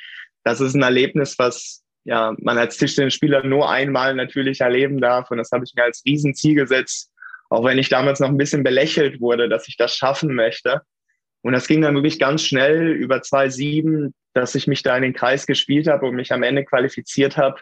[0.45, 5.31] Das ist ein Erlebnis, was ja, man als Tischtennisspieler nur einmal natürlich erleben darf.
[5.31, 7.12] Und das habe ich mir als Riesenziel gesetzt.
[7.53, 10.81] Auch wenn ich damals noch ein bisschen belächelt wurde, dass ich das schaffen möchte.
[11.43, 15.13] Und das ging dann wirklich ganz schnell über 2-7, dass ich mich da in den
[15.13, 17.61] Kreis gespielt habe und mich am Ende qualifiziert habe.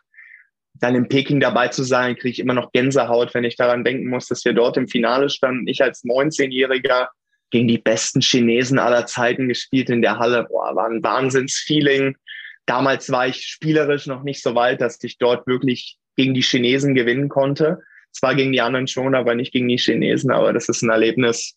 [0.74, 4.08] Dann in Peking dabei zu sein, kriege ich immer noch Gänsehaut, wenn ich daran denken
[4.08, 5.66] muss, dass wir dort im Finale standen.
[5.66, 7.08] Ich als 19-Jähriger
[7.50, 10.46] gegen die besten Chinesen aller Zeiten gespielt in der Halle.
[10.48, 12.16] Boah, war ein Wahnsinnsfeeling.
[12.64, 16.94] Damals war ich spielerisch noch nicht so weit, dass ich dort wirklich gegen die Chinesen
[16.94, 17.80] gewinnen konnte.
[18.12, 20.30] Zwar gegen die anderen schon, aber nicht gegen die Chinesen.
[20.30, 21.56] Aber das ist ein Erlebnis,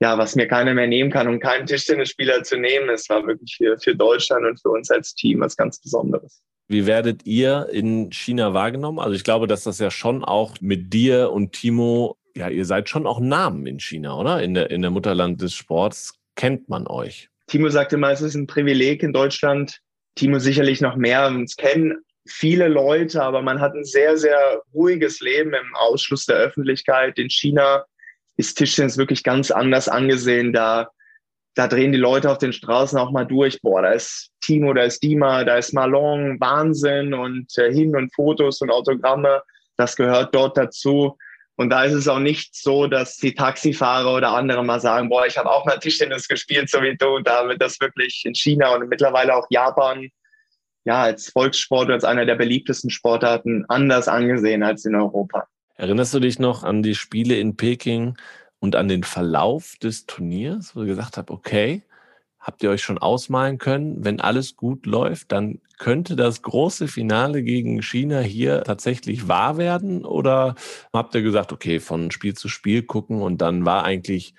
[0.00, 2.88] ja, was mir keiner mehr nehmen kann und keinen Tischtennisspieler zu nehmen.
[2.88, 6.42] Es war wirklich für, für Deutschland und für uns als Team was ganz Besonderes.
[6.68, 9.00] Wie werdet ihr in China wahrgenommen?
[9.00, 12.88] Also ich glaube, dass das ja schon auch mit dir und Timo, ja, ihr seid
[12.88, 14.42] schon auch Namen in China, oder?
[14.42, 17.28] In der, in der Mutterland des Sports kennt man euch.
[17.48, 19.80] Timo sagte mal, es ist ein Privileg in Deutschland.
[20.14, 21.26] Timo sicherlich noch mehr.
[21.26, 21.98] Uns kennen
[22.30, 27.18] viele Leute, aber man hat ein sehr, sehr ruhiges Leben im Ausschluss der Öffentlichkeit.
[27.18, 27.84] In China
[28.36, 30.52] ist Tischtennis wirklich ganz anders angesehen.
[30.52, 30.90] Da,
[31.54, 33.60] da drehen die Leute auf den Straßen auch mal durch.
[33.60, 38.14] Boah, da ist Timo, da ist Dima, da ist Malong, Wahnsinn und äh, hin und
[38.14, 39.42] Fotos und Autogramme.
[39.76, 41.16] Das gehört dort dazu.
[41.56, 45.26] Und da ist es auch nicht so, dass die Taxifahrer oder andere mal sagen, boah,
[45.26, 47.18] ich habe auch mal Tischtennis gespielt, so wie du.
[47.18, 50.08] Da wird das wirklich in China und mittlerweile auch Japan
[50.84, 55.46] ja als Volkssport, als einer der beliebtesten Sportarten anders angesehen als in Europa.
[55.76, 58.16] Erinnerst du dich noch an die Spiele in Peking
[58.58, 61.82] und an den Verlauf des Turniers, wo du gesagt hast, okay,
[62.38, 67.42] habt ihr euch schon ausmalen können, wenn alles gut läuft, dann könnte das große Finale
[67.42, 70.04] gegen China hier tatsächlich wahr werden?
[70.04, 70.54] Oder
[70.92, 74.34] habt ihr gesagt, okay, von Spiel zu Spiel gucken und dann war eigentlich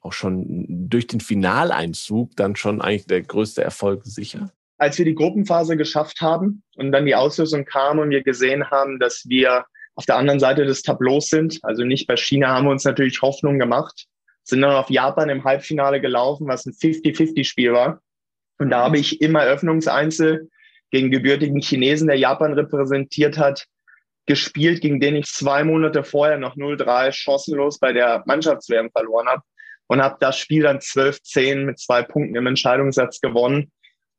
[0.00, 4.52] auch schon durch den Finaleinzug dann schon eigentlich der größte Erfolg sicher?
[4.82, 8.98] Als wir die Gruppenphase geschafft haben und dann die Auslösung kam und wir gesehen haben,
[8.98, 9.64] dass wir
[9.94, 13.22] auf der anderen Seite des Tableaus sind, also nicht bei China, haben wir uns natürlich
[13.22, 14.06] Hoffnung gemacht
[14.44, 18.02] sind dann auf Japan im Halbfinale gelaufen, was ein 50-50-Spiel war.
[18.58, 20.48] Und da habe ich im Eröffnungseinzel
[20.90, 23.66] gegen gebürtigen Chinesen, der Japan repräsentiert hat,
[24.26, 29.42] gespielt, gegen den ich zwei Monate vorher noch 0-3 chancenlos bei der Mannschaftswärme verloren habe
[29.88, 33.72] und habe das Spiel dann 12-10 mit zwei Punkten im Entscheidungssatz gewonnen.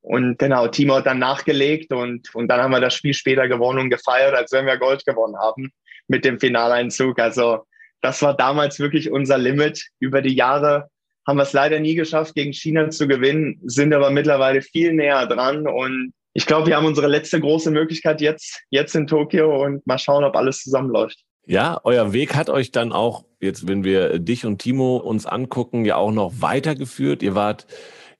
[0.03, 3.79] Und genau, Timo hat dann nachgelegt und, und dann haben wir das Spiel später gewonnen
[3.79, 5.71] und gefeiert, als wenn wir Gold gewonnen haben
[6.09, 7.19] mit dem Finaleinzug.
[7.19, 7.65] Also
[8.01, 9.87] das war damals wirklich unser Limit.
[9.99, 10.89] Über die Jahre
[11.25, 15.25] haben wir es leider nie geschafft, gegen China zu gewinnen, sind aber mittlerweile viel näher
[15.25, 15.67] dran.
[15.67, 19.97] Und ich glaube, wir haben unsere letzte große Möglichkeit jetzt, jetzt in Tokio und mal
[19.97, 21.17] schauen, ob alles zusammenläuft.
[21.45, 25.85] Ja, euer Weg hat euch dann auch, jetzt wenn wir dich und Timo uns angucken,
[25.85, 27.23] ja auch noch weitergeführt.
[27.23, 27.67] Ihr wart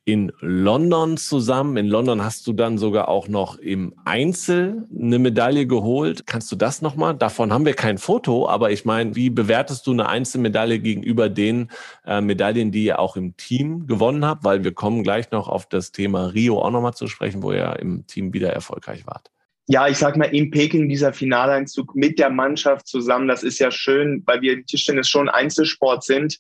[0.06, 1.78] in London zusammen.
[1.78, 6.28] In London hast du dann sogar auch noch im Einzel eine Medaille geholt.
[6.28, 7.16] Kannst du das nochmal?
[7.16, 11.70] Davon haben wir kein Foto, aber ich meine, wie bewertest du eine Einzelmedaille gegenüber den
[12.06, 14.44] äh, Medaillen, die ihr auch im Team gewonnen habt?
[14.44, 17.78] Weil wir kommen gleich noch auf das Thema Rio auch nochmal zu sprechen, wo ihr
[17.80, 19.32] im Team wieder erfolgreich wart.
[19.68, 23.72] Ja, ich sag mal, in Peking dieser Finaleinzug mit der Mannschaft zusammen, das ist ja
[23.72, 26.40] schön, weil wir Tischtennis schon Einzelsport sind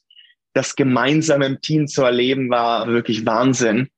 [0.53, 3.89] das gemeinsam im Team zu erleben, war wirklich Wahnsinn.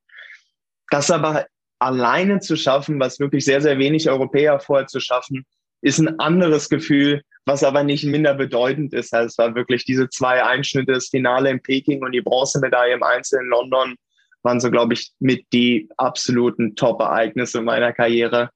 [0.90, 1.46] Das aber
[1.78, 5.44] alleine zu schaffen, was wirklich sehr, sehr wenig Europäer vorher zu schaffen,
[5.82, 9.14] ist ein anderes Gefühl, was aber nicht minder bedeutend ist.
[9.14, 13.02] Also es war wirklich diese zwei Einschnitte, das Finale in Peking und die Bronzemedaille im
[13.02, 13.94] Einzel in London
[14.42, 18.50] waren so, glaube ich, mit die absoluten Top-Ereignisse meiner Karriere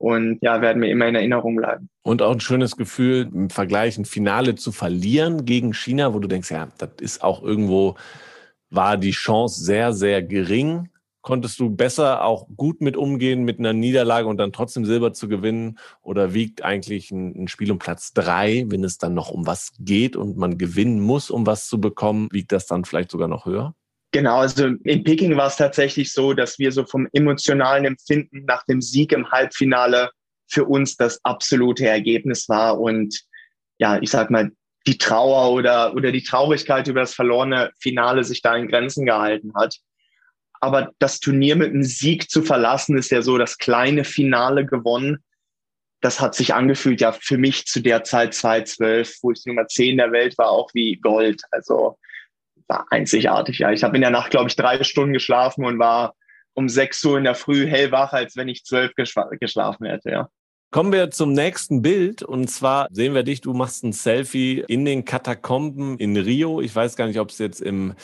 [0.00, 1.90] und ja, werden mir immer in Erinnerung bleiben.
[2.02, 6.26] Und auch ein schönes Gefühl, im Vergleich ein Finale zu verlieren gegen China, wo du
[6.26, 7.96] denkst, ja, das ist auch irgendwo,
[8.70, 10.88] war die Chance sehr, sehr gering.
[11.20, 15.28] Konntest du besser auch gut mit umgehen mit einer Niederlage und dann trotzdem Silber zu
[15.28, 15.78] gewinnen?
[16.00, 20.16] Oder wiegt eigentlich ein, Spiel um Platz drei, wenn es dann noch um was geht
[20.16, 23.74] und man gewinnen muss, um was zu bekommen, wiegt das dann vielleicht sogar noch höher?
[24.12, 28.64] Genau, also in Peking war es tatsächlich so, dass wir so vom emotionalen Empfinden nach
[28.64, 30.10] dem Sieg im Halbfinale
[30.48, 33.20] für uns das absolute Ergebnis war und
[33.78, 34.50] ja, ich sag mal,
[34.86, 39.52] die Trauer oder, oder die Traurigkeit über das verlorene Finale sich da in Grenzen gehalten
[39.54, 39.76] hat.
[40.60, 45.24] Aber das Turnier mit einem Sieg zu verlassen, ist ja so das kleine Finale gewonnen.
[46.00, 49.98] Das hat sich angefühlt, ja, für mich zu der Zeit 2012, wo ich Nummer 10
[49.98, 51.42] der Welt war, auch wie Gold.
[51.50, 51.98] Also
[52.70, 53.58] war einzigartig.
[53.58, 56.14] Ja, ich habe in der Nacht, glaube ich, drei Stunden geschlafen und war
[56.54, 60.10] um sechs Uhr in der Früh hellwach, als wenn ich zwölf geschlafen hätte.
[60.10, 60.28] Ja.
[60.72, 62.22] Kommen wir zum nächsten Bild.
[62.22, 66.60] Und zwar sehen wir dich, du machst ein Selfie in den Katakomben in Rio.
[66.60, 67.94] Ich weiß gar nicht, ob es jetzt im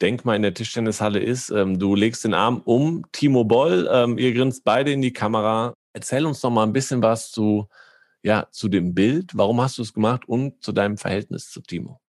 [0.00, 1.50] Denkmal in der Tischtennishalle ist.
[1.50, 3.88] Ähm, du legst den Arm um Timo Boll.
[3.92, 5.74] Ähm, ihr grinst beide in die Kamera.
[5.94, 7.66] Erzähl uns doch mal ein bisschen was zu,
[8.22, 9.32] ja, zu dem Bild.
[9.34, 12.01] Warum hast du es gemacht und zu deinem Verhältnis zu Timo?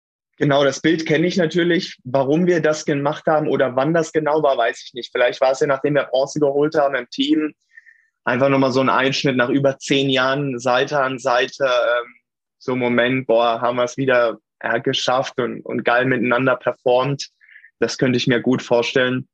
[0.43, 2.01] Genau, das Bild kenne ich natürlich.
[2.03, 5.13] Warum wir das gemacht haben oder wann das genau war, weiß ich nicht.
[5.13, 7.55] Vielleicht war es ja, nachdem wir Bronze geholt haben im Team,
[8.25, 11.63] einfach nochmal so ein Einschnitt nach über zehn Jahren Seite an Seite.
[11.63, 12.15] Ähm,
[12.59, 17.29] so Moment, boah, haben wir es wieder ja, geschafft und, und geil miteinander performt.
[17.79, 19.29] Das könnte ich mir gut vorstellen.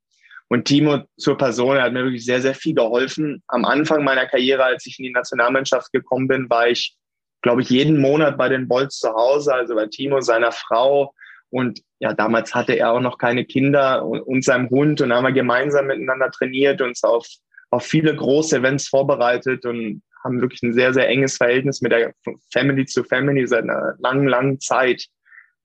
[0.47, 3.41] Und Timo zur Person, er hat mir wirklich sehr, sehr viel geholfen.
[3.47, 6.98] Am Anfang meiner Karriere, als ich in die Nationalmannschaft gekommen bin, war ich
[7.41, 11.13] glaube ich, jeden Monat bei den Bolts zu Hause, also bei Timo, seiner Frau.
[11.49, 15.01] Und ja, damals hatte er auch noch keine Kinder und, und seinem Hund.
[15.01, 17.27] Und haben wir gemeinsam miteinander trainiert, uns auf,
[17.71, 22.13] auf viele große Events vorbereitet und haben wirklich ein sehr, sehr enges Verhältnis mit der
[22.51, 25.05] Family zu Family seit einer langen, langen Zeit.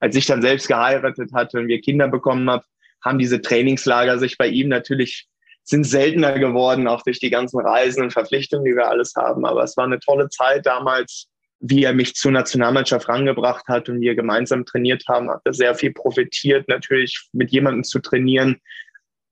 [0.00, 2.62] Als ich dann selbst geheiratet hatte und wir Kinder bekommen haben,
[3.02, 5.28] haben diese Trainingslager sich bei ihm natürlich
[5.64, 9.46] sind seltener geworden, auch durch die ganzen Reisen und Verpflichtungen, die wir alles haben.
[9.46, 11.28] Aber es war eine tolle Zeit damals
[11.66, 15.74] wie er mich zur Nationalmannschaft rangebracht hat und wir gemeinsam trainiert haben, hat er sehr
[15.74, 18.60] viel profitiert, natürlich mit jemandem zu trainieren,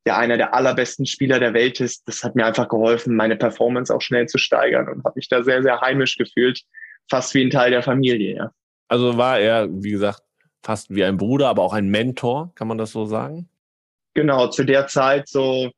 [0.07, 2.09] der einer der allerbesten Spieler der Welt ist.
[2.09, 5.43] Das hat mir einfach geholfen, meine Performance auch schnell zu steigern und habe mich da
[5.43, 6.63] sehr, sehr heimisch gefühlt,
[7.11, 8.37] fast wie ein Teil der Familie.
[8.37, 8.51] Ja.
[8.89, 10.23] Also war er, wie gesagt,
[10.63, 13.47] fast wie ein Bruder, aber auch ein Mentor, kann man das so sagen?
[14.15, 15.71] Genau, zu der Zeit so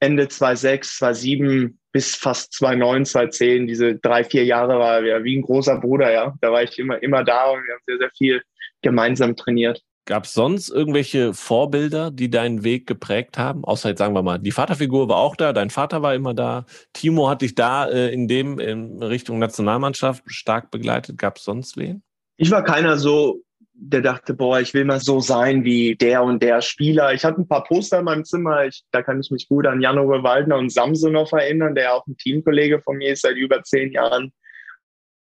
[0.00, 5.42] Ende 2006, 2007 bis fast 2009, 2010, diese drei, vier Jahre war er wie ein
[5.42, 6.34] großer Bruder, ja.
[6.40, 8.42] Da war ich immer, immer da und wir haben sehr, sehr viel
[8.82, 9.82] gemeinsam trainiert.
[10.08, 13.62] Gab es sonst irgendwelche Vorbilder, die deinen Weg geprägt haben?
[13.62, 16.64] Außer jetzt sagen wir mal, die Vaterfigur war auch da, dein Vater war immer da.
[16.94, 21.18] Timo hat dich da äh, in dem in Richtung Nationalmannschaft stark begleitet.
[21.18, 22.02] Gab es sonst wen?
[22.38, 23.42] Ich war keiner so
[23.80, 27.14] der dachte, boah, ich will mal so sein wie der und der Spieler.
[27.14, 28.66] Ich hatte ein paar Poster in meinem Zimmer.
[28.66, 32.16] Ich, da kann ich mich gut an Janove Waldner und Samsonov erinnern, der auch ein
[32.16, 34.32] Teamkollege von mir ist seit über zehn Jahren.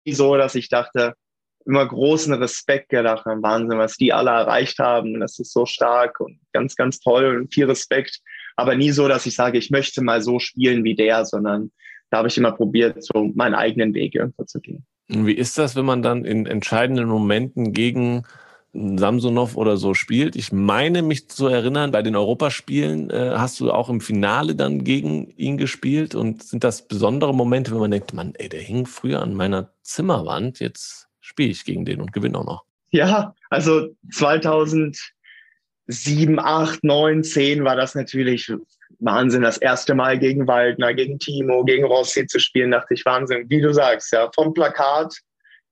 [0.07, 1.13] So, dass ich dachte,
[1.65, 5.19] immer großen Respekt gedacht Wahnsinn, was die alle erreicht haben.
[5.19, 8.19] Das ist so stark und ganz, ganz toll und viel Respekt.
[8.55, 11.71] Aber nie so, dass ich sage, ich möchte mal so spielen wie der, sondern
[12.09, 14.87] da habe ich immer probiert, so meinen eigenen Weg irgendwo zu gehen.
[15.09, 18.23] Wie ist das, wenn man dann in entscheidenden Momenten gegen
[18.73, 20.35] Samsonov oder so spielt?
[20.35, 24.83] Ich meine mich zu erinnern, bei den Europaspielen äh, hast du auch im Finale dann
[24.83, 28.85] gegen ihn gespielt und sind das besondere Momente, wenn man denkt, man, ey, der hing
[28.85, 32.63] früher an meiner Zimmerwand, jetzt spiele ich gegen den und gewinne auch noch.
[32.91, 35.09] Ja, also 2007,
[36.37, 38.51] 8, 9, 10 war das natürlich
[38.99, 43.49] Wahnsinn, das erste Mal gegen Waldner, gegen Timo, gegen Rossi zu spielen, dachte ich Wahnsinn.
[43.49, 45.15] Wie du sagst, ja, vom Plakat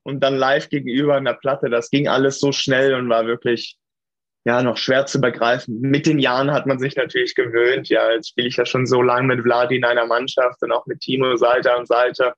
[0.04, 3.78] und dann live gegenüber an der Platte, das ging alles so schnell und war wirklich,
[4.46, 5.82] ja, noch schwer zu begreifen.
[5.82, 7.90] Mit den Jahren hat man sich natürlich gewöhnt.
[7.90, 10.86] Ja, jetzt spiele ich ja schon so lange mit Vladi in einer Mannschaft und auch
[10.86, 12.34] mit Timo Seite an Seite,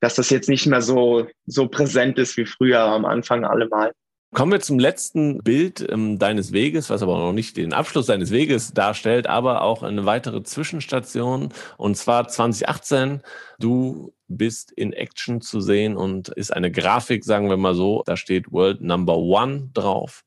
[0.00, 3.92] dass das jetzt nicht mehr so, so präsent ist wie früher am Anfang allemal.
[4.34, 8.30] Kommen wir zum letzten Bild ähm, deines Weges, was aber noch nicht den Abschluss deines
[8.30, 11.52] Weges darstellt, aber auch eine weitere Zwischenstation.
[11.76, 13.20] Und zwar 2018.
[13.58, 18.02] Du bist in Action zu sehen und ist eine Grafik, sagen wir mal so.
[18.06, 20.24] Da steht World Number One drauf.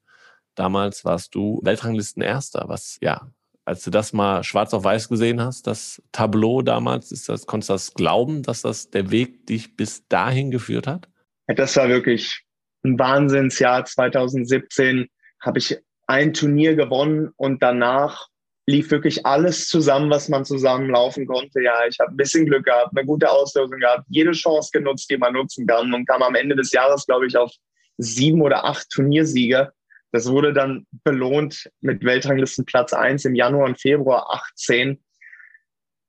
[0.54, 3.28] Damals warst du Weltranglisten-Erster, was ja
[3.68, 7.70] als du das mal schwarz auf weiß gesehen hast, das Tableau damals, ist das, konntest
[7.70, 11.10] du das glauben, dass das der Weg dich bis dahin geführt hat?
[11.48, 12.45] Das war wirklich
[12.86, 15.08] ein Wahnsinnsjahr 2017
[15.42, 18.28] habe ich ein Turnier gewonnen und danach
[18.68, 21.62] lief wirklich alles zusammen, was man zusammenlaufen konnte.
[21.62, 25.18] Ja, ich habe ein bisschen Glück gehabt, eine gute Auslösung gehabt, jede Chance genutzt, die
[25.18, 27.52] man nutzen kann und kam am Ende des Jahres, glaube ich, auf
[27.98, 29.72] sieben oder acht Turniersiege.
[30.12, 35.00] Das wurde dann belohnt mit Weltranglistenplatz eins im Januar und Februar 18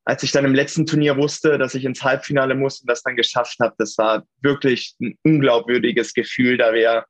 [0.07, 3.17] als ich dann im letzten Turnier wusste, dass ich ins Halbfinale muss und das dann
[3.17, 7.05] geschafft habe, das war wirklich ein unglaubwürdiges Gefühl, da wir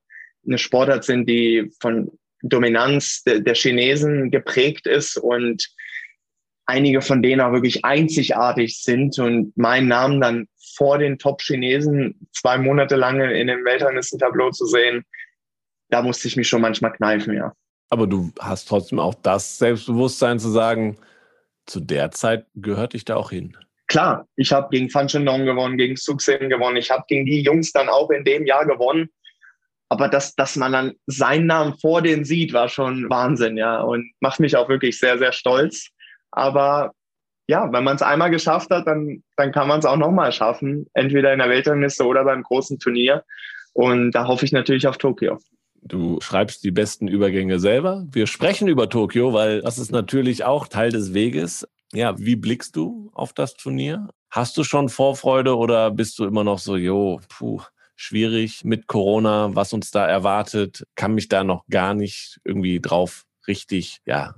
[0.46, 2.10] eine Sportart sind, die von
[2.42, 5.68] Dominanz der, Chinesen geprägt ist und
[6.64, 12.56] einige von denen auch wirklich einzigartig sind und meinen Namen dann vor den Top-Chinesen zwei
[12.56, 15.04] Monate lang in dem Weltranglistentableau zu sehen,
[15.90, 17.52] da musste ich mich schon manchmal kneifen, ja.
[17.90, 20.96] Aber du hast trotzdem auch das Selbstbewusstsein zu sagen,
[21.66, 23.56] zu der Zeit gehörte ich da auch hin.
[23.88, 26.76] Klar, ich habe gegen Fan Shandong gewonnen, gegen Suxin gewonnen.
[26.76, 29.08] Ich habe gegen die Jungs dann auch in dem Jahr gewonnen.
[29.88, 33.80] Aber dass, dass man dann seinen Namen vor denen sieht, war schon Wahnsinn, ja.
[33.82, 35.90] Und macht mich auch wirklich sehr, sehr stolz.
[36.32, 36.92] Aber
[37.46, 40.86] ja, wenn man es einmal geschafft hat, dann, dann kann man es auch nochmal schaffen.
[40.94, 43.22] Entweder in der Weltrangliste oder beim großen Turnier.
[43.72, 45.38] Und da hoffe ich natürlich auf Tokio.
[45.88, 48.06] Du schreibst die besten Übergänge selber.
[48.10, 51.66] Wir sprechen über Tokio, weil das ist natürlich auch Teil des Weges.
[51.92, 54.08] Ja, wie blickst du auf das Turnier?
[54.30, 57.62] Hast du schon Vorfreude oder bist du immer noch so, jo, puh,
[57.94, 60.84] schwierig mit Corona, was uns da erwartet?
[60.96, 64.34] Kann mich da noch gar nicht irgendwie drauf richtig, ja,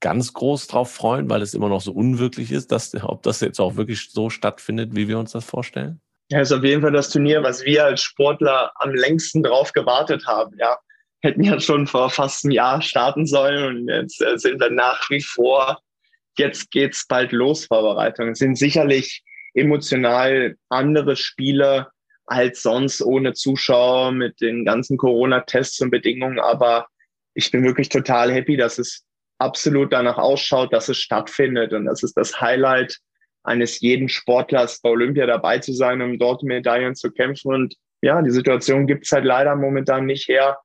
[0.00, 3.60] ganz groß drauf freuen, weil es immer noch so unwirklich ist, dass, ob das jetzt
[3.60, 6.00] auch wirklich so stattfindet, wie wir uns das vorstellen?
[6.30, 10.26] Ja, ist auf jeden Fall das Turnier, was wir als Sportler am längsten drauf gewartet
[10.26, 10.56] haben.
[10.58, 10.78] Ja,
[11.22, 15.08] hätten ja schon vor fast einem Jahr starten sollen und jetzt äh, sind wir nach
[15.10, 15.78] wie vor,
[16.36, 18.32] jetzt geht's bald los, Vorbereitungen.
[18.32, 19.22] Es sind sicherlich
[19.54, 21.88] emotional andere Spiele
[22.26, 26.86] als sonst ohne Zuschauer mit den ganzen Corona-Tests und Bedingungen, aber
[27.34, 29.04] ich bin wirklich total happy, dass es
[29.38, 32.98] absolut danach ausschaut, dass es stattfindet und das ist das Highlight
[33.44, 37.52] eines jeden Sportlers bei Olympia dabei zu sein, um dort Medaillen zu kämpfen.
[37.52, 40.58] Und ja, die Situation gibt es halt leider momentan nicht her,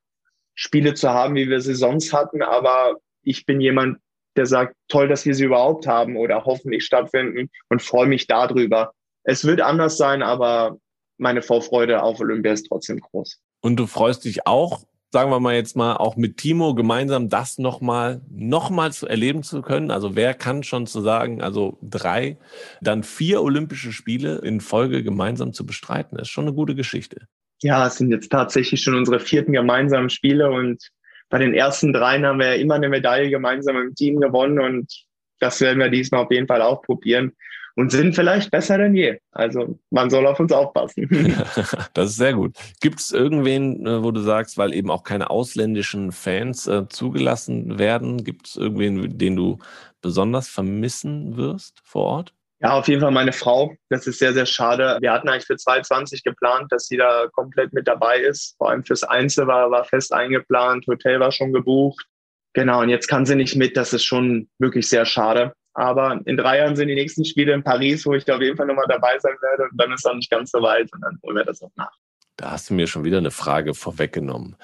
[0.58, 2.42] Spiele zu haben, wie wir sie sonst hatten.
[2.42, 4.00] Aber ich bin jemand,
[4.36, 8.92] der sagt, toll, dass wir sie überhaupt haben oder hoffentlich stattfinden und freue mich darüber.
[9.24, 10.78] Es wird anders sein, aber
[11.18, 13.40] meine Vorfreude auf Olympia ist trotzdem groß.
[13.62, 17.58] Und du freust dich auch, sagen wir mal jetzt mal, auch mit Timo gemeinsam das
[17.58, 19.92] nochmal, nochmal zu erleben zu können.
[19.92, 22.38] Also wer kann schon zu sagen, also drei,
[22.82, 27.28] dann vier Olympische Spiele in Folge gemeinsam zu bestreiten, ist schon eine gute Geschichte.
[27.62, 30.82] Ja, es sind jetzt tatsächlich schon unsere vierten gemeinsamen Spiele und
[31.30, 34.92] bei den ersten dreien haben wir ja immer eine Medaille gemeinsam im Team gewonnen und
[35.40, 37.34] das werden wir diesmal auf jeden Fall auch probieren
[37.78, 39.20] und sind vielleicht besser denn je.
[39.32, 41.08] Also man soll auf uns aufpassen.
[41.94, 42.56] das ist sehr gut.
[42.82, 47.78] Gibt es irgendwen, äh, wo du sagst, weil eben auch keine ausländischen Fans äh, zugelassen
[47.78, 49.60] werden, gibt es irgendwen, den du
[50.02, 52.34] besonders vermissen wirst vor Ort?
[52.60, 53.76] Ja, auf jeden Fall meine Frau.
[53.90, 54.98] Das ist sehr, sehr schade.
[55.02, 58.56] Wir hatten eigentlich für 2020 geplant, dass sie da komplett mit dabei ist.
[58.58, 62.06] Vor allem fürs Einzel war, war fest eingeplant, Hotel war schon gebucht.
[62.54, 63.78] Genau, und jetzt kann sie nicht mit.
[63.78, 65.54] Das ist schon wirklich sehr schade.
[65.76, 68.58] Aber in drei Jahren sind die nächsten Spiele in Paris, wo ich da auf jeden
[68.58, 69.70] Fall nochmal dabei sein werde.
[69.70, 71.70] Und dann ist es auch nicht ganz so weit und dann holen wir das auch
[71.76, 71.92] nach.
[72.36, 74.56] Da hast du mir schon wieder eine Frage vorweggenommen.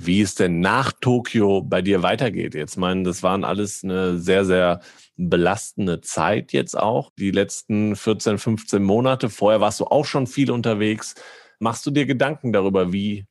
[0.00, 2.54] Wie es denn nach Tokio bei dir weitergeht.
[2.54, 4.80] Jetzt meinen, das waren alles eine sehr, sehr
[5.16, 7.10] belastende Zeit jetzt auch.
[7.18, 9.28] Die letzten 14, 15 Monate.
[9.28, 11.16] Vorher warst du auch schon viel unterwegs.
[11.58, 13.26] Machst du dir Gedanken darüber, wie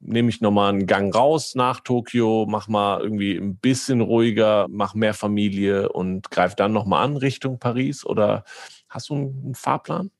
[0.00, 4.94] nehme ich nochmal einen Gang raus nach Tokio, mach mal irgendwie ein bisschen ruhiger, mach
[4.94, 8.04] mehr Familie und greif dann nochmal an Richtung Paris?
[8.04, 8.42] Oder
[8.88, 10.10] hast du einen Fahrplan?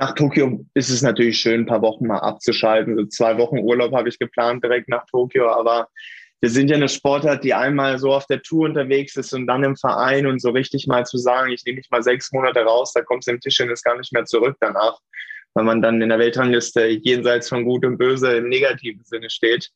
[0.00, 2.96] Nach Tokio ist es natürlich schön, ein paar Wochen mal abzuschalten.
[2.96, 5.88] So zwei Wochen Urlaub habe ich geplant direkt nach Tokio, aber
[6.40, 9.62] wir sind ja eine Sportart, die einmal so auf der Tour unterwegs ist und dann
[9.62, 12.94] im Verein und so richtig mal zu sagen, ich nehme mich mal sechs Monate raus,
[12.94, 14.98] da kommst du im Tischtennis gar nicht mehr zurück danach
[15.54, 19.70] weil man dann in der Weltrangliste jenseits von Gut und Böse im negativen Sinne steht.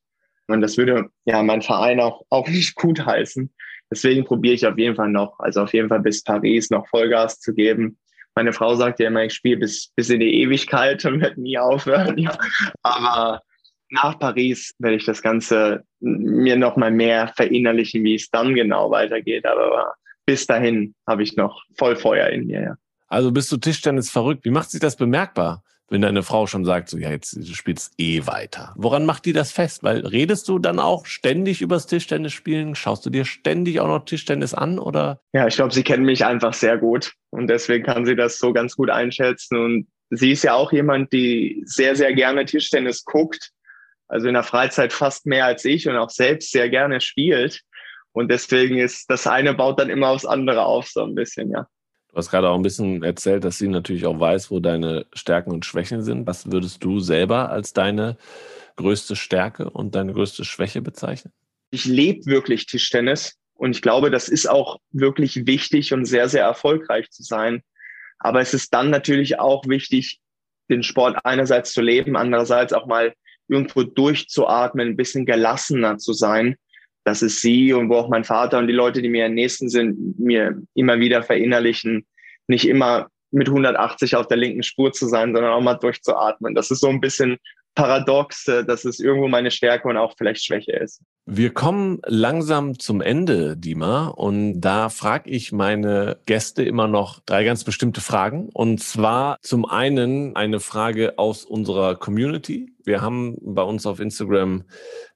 [0.47, 3.53] Und das würde ja mein Verein auch, auch nicht gut heißen.
[3.91, 7.41] Deswegen probiere ich auf jeden Fall noch, also auf jeden Fall bis Paris noch Vollgas
[7.41, 7.99] zu geben.
[8.35, 11.59] Meine Frau sagt ja immer, ich spiele bis, bis in die Ewigkeit und werde nie
[11.59, 12.19] aufhören.
[12.19, 12.37] Ja.
[12.83, 13.43] Aber
[13.91, 18.91] nach Paris werde ich das Ganze mir noch mal mehr verinnerlichen, wie es dann genau
[18.91, 19.47] weitergeht.
[19.47, 19.95] Aber
[20.27, 22.61] bis dahin habe ich noch voll Feuer in mir.
[22.61, 22.77] Ja.
[23.07, 24.45] Also bist du Tischtennis verrückt?
[24.45, 27.93] Wie macht sich das bemerkbar, wenn deine Frau schon sagt, so ja, jetzt du spielst
[27.99, 28.73] eh weiter?
[28.77, 29.83] Woran macht die das fest?
[29.83, 32.75] Weil redest du dann auch ständig übers Tischtennis spielen?
[32.75, 35.21] Schaust du dir ständig auch noch Tischtennis an oder?
[35.33, 38.53] Ja, ich glaube, sie kennt mich einfach sehr gut und deswegen kann sie das so
[38.53, 43.51] ganz gut einschätzen und sie ist ja auch jemand, die sehr, sehr gerne Tischtennis guckt.
[44.09, 47.63] Also in der Freizeit fast mehr als ich und auch selbst sehr gerne spielt.
[48.13, 51.67] Und deswegen ist das eine baut dann immer aufs andere auf, so ein bisschen, ja.
[52.15, 55.51] Du hast gerade auch ein bisschen erzählt, dass sie natürlich auch weiß, wo deine Stärken
[55.51, 56.29] und Schwächen sind.
[56.29, 58.17] Was würdest du selber als deine
[58.77, 61.33] größte Stärke und deine größte Schwäche bezeichnen?
[61.73, 66.45] Ich lebe wirklich Tischtennis und ich glaube, das ist auch wirklich wichtig und sehr, sehr
[66.45, 67.63] erfolgreich zu sein.
[68.21, 70.21] Aber es ist dann natürlich auch wichtig,
[70.71, 73.13] den Sport einerseits zu leben, andererseits auch mal
[73.49, 76.55] irgendwo durchzuatmen, ein bisschen gelassener zu sein
[77.05, 79.69] das ist sie und wo auch mein Vater und die Leute, die mir am nächsten
[79.69, 82.07] sind, mir immer wieder verinnerlichen,
[82.47, 86.55] nicht immer mit 180 auf der linken Spur zu sein, sondern auch mal durchzuatmen.
[86.55, 87.39] Das ist so ein bisschen
[87.75, 91.03] paradox, dass es irgendwo meine Stärke und auch vielleicht Schwäche ist.
[91.27, 97.45] Wir kommen langsam zum Ende, Dima, und da frage ich meine Gäste immer noch drei
[97.45, 98.51] ganz bestimmte Fragen.
[98.53, 102.75] Und zwar zum einen eine Frage aus unserer Community.
[102.85, 104.65] Wir haben bei uns auf Instagram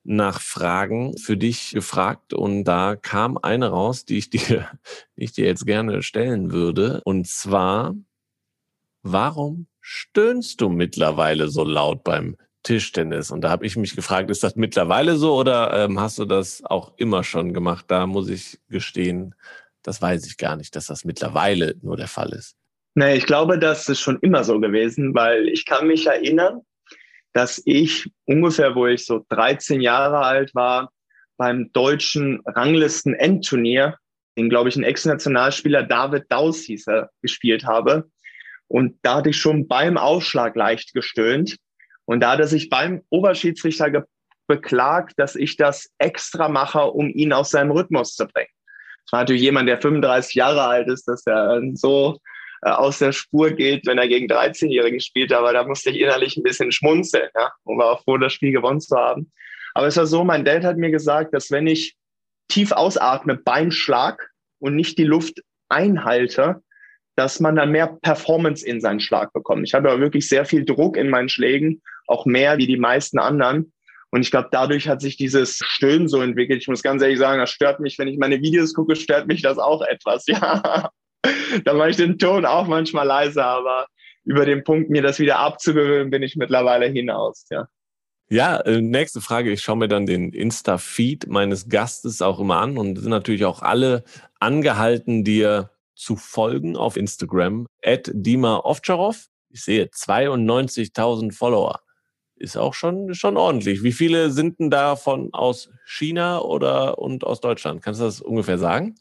[0.03, 4.67] nach Fragen für dich gefragt und da kam eine raus, die ich dir,
[5.17, 7.03] die ich dir jetzt gerne stellen würde.
[7.05, 7.95] Und zwar,
[9.03, 12.37] warum stöhnst du mittlerweile so laut beim
[12.69, 13.31] Tischtennis.
[13.31, 16.63] Und da habe ich mich gefragt, ist das mittlerweile so oder ähm, hast du das
[16.63, 17.87] auch immer schon gemacht?
[17.89, 19.35] Da muss ich gestehen,
[19.83, 22.57] das weiß ich gar nicht, dass das mittlerweile nur der Fall ist.
[22.95, 26.61] Nee, ich glaube, das ist schon immer so gewesen, weil ich kann mich erinnern,
[27.33, 30.93] dass ich ungefähr, wo ich so 13 Jahre alt war,
[31.39, 33.97] beim deutschen Ranglisten-Endturnier,
[34.37, 38.11] den, glaube ich, ein Ex-Nationalspieler David Daus hieß er, gespielt habe.
[38.67, 41.57] Und da hatte ich schon beim Ausschlag leicht gestöhnt.
[42.09, 44.07] Und da hat er sich beim Oberschiedsrichter
[44.47, 48.49] beklagt, dass ich das extra mache, um ihn aus seinem Rhythmus zu bringen.
[49.05, 52.19] Das war natürlich jemand, der 35 Jahre alt ist, dass er so
[52.63, 55.35] äh, aus der Spur geht, wenn er gegen 13-Jährige spielt.
[55.35, 58.81] Aber da musste ich innerlich ein bisschen schmunzeln ja, war auch froh, das Spiel gewonnen
[58.81, 59.31] zu haben.
[59.75, 61.95] Aber es war so, mein Dad hat mir gesagt, dass wenn ich
[62.49, 64.31] tief ausatme beim Schlag
[64.61, 66.63] und nicht die Luft einhalte,
[67.19, 69.67] dass man dann mehr Performance in seinen Schlag bekommt.
[69.67, 73.19] Ich habe aber wirklich sehr viel Druck in meinen Schlägen, auch mehr wie die meisten
[73.19, 73.73] anderen.
[74.11, 76.63] Und ich glaube, dadurch hat sich dieses Stöhnen so entwickelt.
[76.63, 79.43] Ich muss ganz ehrlich sagen, das stört mich, wenn ich meine Videos gucke, stört mich
[79.43, 80.27] das auch etwas.
[80.29, 80.91] Ja,
[81.65, 83.87] da mache ich den Ton auch manchmal leiser, aber
[84.25, 87.47] über den Punkt, mir das wieder abzugewöhnen, bin ich mittlerweile hinaus.
[87.51, 87.67] Ja.
[88.31, 89.51] Ja, äh, nächste Frage.
[89.51, 93.63] Ich schaue mir dann den Insta-Feed meines Gastes auch immer an und sind natürlich auch
[93.63, 94.05] alle
[94.39, 97.67] angehalten, dir zu folgen auf Instagram.
[97.85, 99.27] At Dima Ovtcharov.
[99.51, 101.81] Ich sehe 92.000 Follower.
[102.37, 103.83] ist auch schon, schon ordentlich.
[103.83, 107.83] Wie viele sind denn davon aus China oder und aus Deutschland?
[107.83, 108.95] Kannst du das ungefähr sagen?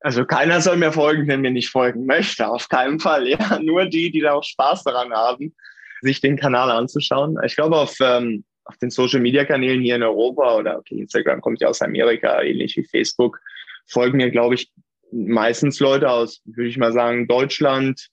[0.00, 2.48] Also keiner soll mir folgen, wenn mir nicht folgen möchte.
[2.48, 3.28] Auf keinen Fall.
[3.28, 5.54] Ja, nur die, die da auch Spaß daran haben,
[6.00, 7.38] sich den Kanal anzuschauen.
[7.44, 11.40] Ich glaube, auf, ähm, auf den Social Media Kanälen hier in Europa oder okay, Instagram
[11.42, 13.38] kommt ja aus Amerika, ähnlich wie Facebook,
[13.86, 14.72] folgen mir, glaube ich,
[15.12, 18.08] meistens Leute aus, würde ich mal sagen, Deutschland,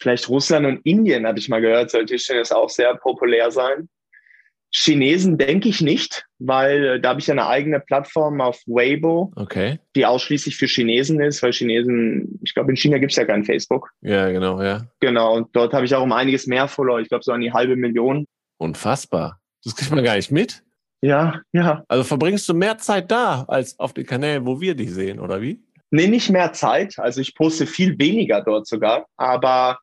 [0.00, 3.88] vielleicht Russland und Indien, habe ich mal gehört, soll Tischtennis auch sehr populär sein.
[4.72, 9.78] Chinesen denke ich nicht, weil äh, da habe ich eine eigene Plattform auf Weibo, okay.
[9.94, 13.44] die ausschließlich für Chinesen ist, weil Chinesen, ich glaube, in China gibt es ja kein
[13.44, 13.90] Facebook.
[14.02, 14.86] Ja, genau, ja.
[15.00, 17.52] Genau, und dort habe ich auch um einiges mehr Follower, ich glaube so an die
[17.52, 18.26] halbe Million.
[18.58, 19.40] Unfassbar.
[19.64, 20.62] Das kriegt man gar nicht mit.
[21.00, 21.84] Ja, ja.
[21.88, 25.40] Also verbringst du mehr Zeit da als auf den Kanälen, wo wir dich sehen, oder
[25.40, 25.62] wie?
[25.90, 26.98] Nee, nicht mehr Zeit.
[26.98, 29.78] Also ich poste viel weniger dort sogar, aber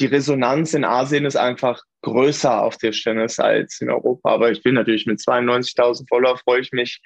[0.00, 4.30] die Resonanz in Asien ist einfach größer auf Tischtennis als in Europa.
[4.30, 7.00] Aber ich bin natürlich mit 92.000 Follower freue ich mich,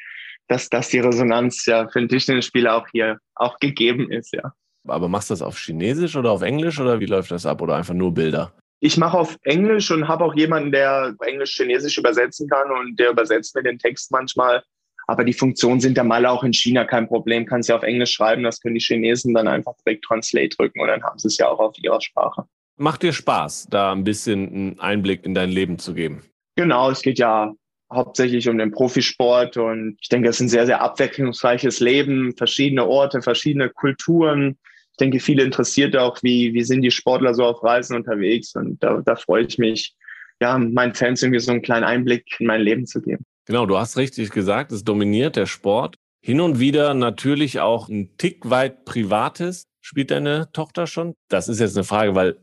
[0.49, 4.53] dass, dass die Resonanz ja für den Tischtennisspieler auch hier auch gegeben ist, ja.
[4.89, 7.75] Aber machst du das auf Chinesisch oder auf Englisch oder wie läuft das ab oder
[7.75, 8.53] einfach nur Bilder?
[8.79, 13.55] Ich mache auf Englisch und habe auch jemanden, der Englisch-Chinesisch übersetzen kann und der übersetzt
[13.57, 14.63] mir den Text manchmal.
[15.07, 17.47] Aber die Funktionen sind ja mal auch in China kein Problem.
[17.47, 20.89] Kannst ja auf Englisch schreiben, das können die Chinesen dann einfach direkt Translate drücken und
[20.89, 22.45] dann haben sie es ja auch auf ihrer Sprache.
[22.77, 26.23] Macht dir Spaß, da ein bisschen einen Einblick in dein Leben zu geben?
[26.57, 27.55] Genau, es geht ja
[27.93, 32.87] hauptsächlich um den Profisport und ich denke, es ist ein sehr, sehr abwechslungsreiches Leben, verschiedene
[32.87, 34.59] Orte, verschiedene Kulturen.
[34.93, 38.83] Ich denke, viele interessiert auch, wie, wie sind die Sportler so auf Reisen unterwegs und
[38.83, 39.95] da, da freue ich mich,
[40.41, 43.25] ja, meinen Fans irgendwie so einen kleinen Einblick in mein Leben zu geben.
[43.47, 45.97] Genau, du hast richtig gesagt, es dominiert der Sport.
[46.21, 49.69] Hin und wieder natürlich auch ein Tick weit Privates.
[49.81, 51.15] Spielt deine Tochter schon?
[51.29, 52.39] Das ist jetzt eine Frage, weil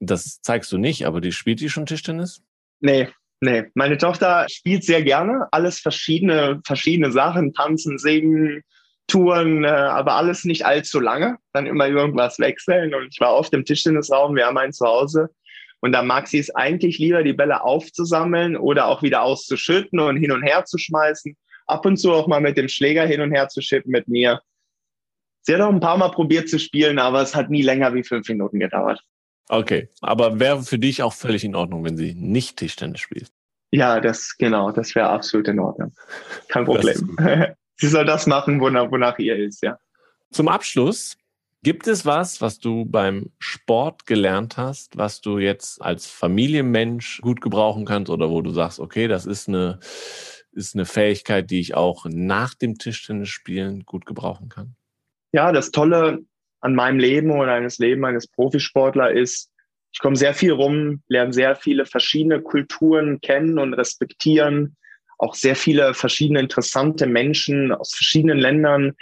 [0.00, 2.42] das zeigst du nicht, aber die spielt die schon Tischtennis?
[2.80, 3.08] Nee,
[3.40, 3.64] nee.
[3.74, 5.48] Meine Tochter spielt sehr gerne.
[5.52, 7.54] Alles verschiedene, verschiedene Sachen.
[7.54, 8.62] Tanzen, singen,
[9.06, 11.38] Touren, äh, aber alles nicht allzu lange.
[11.54, 12.94] Dann immer irgendwas wechseln.
[12.94, 14.36] Und ich war oft im Tischtennisraum.
[14.36, 15.30] Wir haben ein Zuhause.
[15.82, 20.16] Und da mag sie es eigentlich lieber, die Bälle aufzusammeln oder auch wieder auszuschütten und
[20.16, 21.36] hin und her zu schmeißen.
[21.66, 24.40] Ab und zu auch mal mit dem Schläger hin und her zu schippen mit mir.
[25.42, 28.04] Sie hat auch ein paar Mal probiert zu spielen, aber es hat nie länger wie
[28.04, 29.02] fünf Minuten gedauert.
[29.48, 33.32] Okay, aber wäre für dich auch völlig in Ordnung, wenn sie nicht Tischtennis spielt?
[33.72, 35.92] Ja, das genau, das wäre absolut in Ordnung.
[36.48, 37.16] Kein Problem.
[37.76, 39.76] sie soll das machen, wonach, wonach ihr ist, ja.
[40.30, 41.16] Zum Abschluss,
[41.62, 47.40] gibt es was, was du beim Sport gelernt hast, was du jetzt als Familienmensch gut
[47.40, 49.78] gebrauchen kannst oder wo du sagst, okay, das ist eine,
[50.52, 54.74] ist eine Fähigkeit, die ich auch nach dem Tischtennis spielen gut gebrauchen kann?
[55.32, 56.20] Ja, das Tolle
[56.60, 59.50] an meinem Leben oder eines Leben eines Profisportler ist,
[59.92, 64.76] ich komme sehr viel rum, lerne sehr viele verschiedene Kulturen kennen und respektieren,
[65.18, 68.96] auch sehr viele verschiedene interessante Menschen aus verschiedenen Ländern.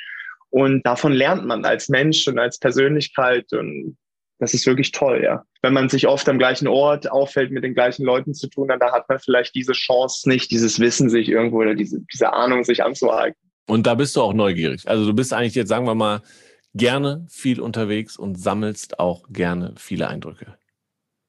[0.50, 3.52] Und davon lernt man als Mensch und als Persönlichkeit.
[3.52, 3.96] Und
[4.38, 5.44] das ist wirklich toll, ja.
[5.62, 8.80] Wenn man sich oft am gleichen Ort auffällt, mit den gleichen Leuten zu tun, dann
[8.80, 12.64] da hat man vielleicht diese Chance nicht, dieses Wissen sich irgendwo oder diese, diese Ahnung
[12.64, 13.36] sich anzueignen.
[13.68, 14.88] Und da bist du auch neugierig.
[14.88, 16.22] Also du bist eigentlich jetzt, sagen wir mal,
[16.74, 20.56] gerne viel unterwegs und sammelst auch gerne viele Eindrücke.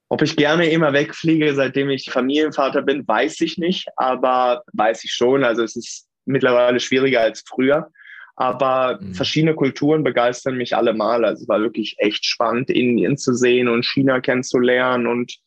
[0.10, 5.14] Ob ich gerne immer wegfliege, seitdem ich Familienvater bin, weiß ich nicht, aber weiß ich
[5.14, 5.44] schon.
[5.44, 7.90] Also es ist mittlerweile schwieriger als früher.
[8.36, 9.14] Aber mhm.
[9.14, 11.26] verschiedene Kulturen begeistern mich allemal.
[11.26, 15.38] Also es war wirklich echt spannend, Indien zu sehen und China kennenzulernen und,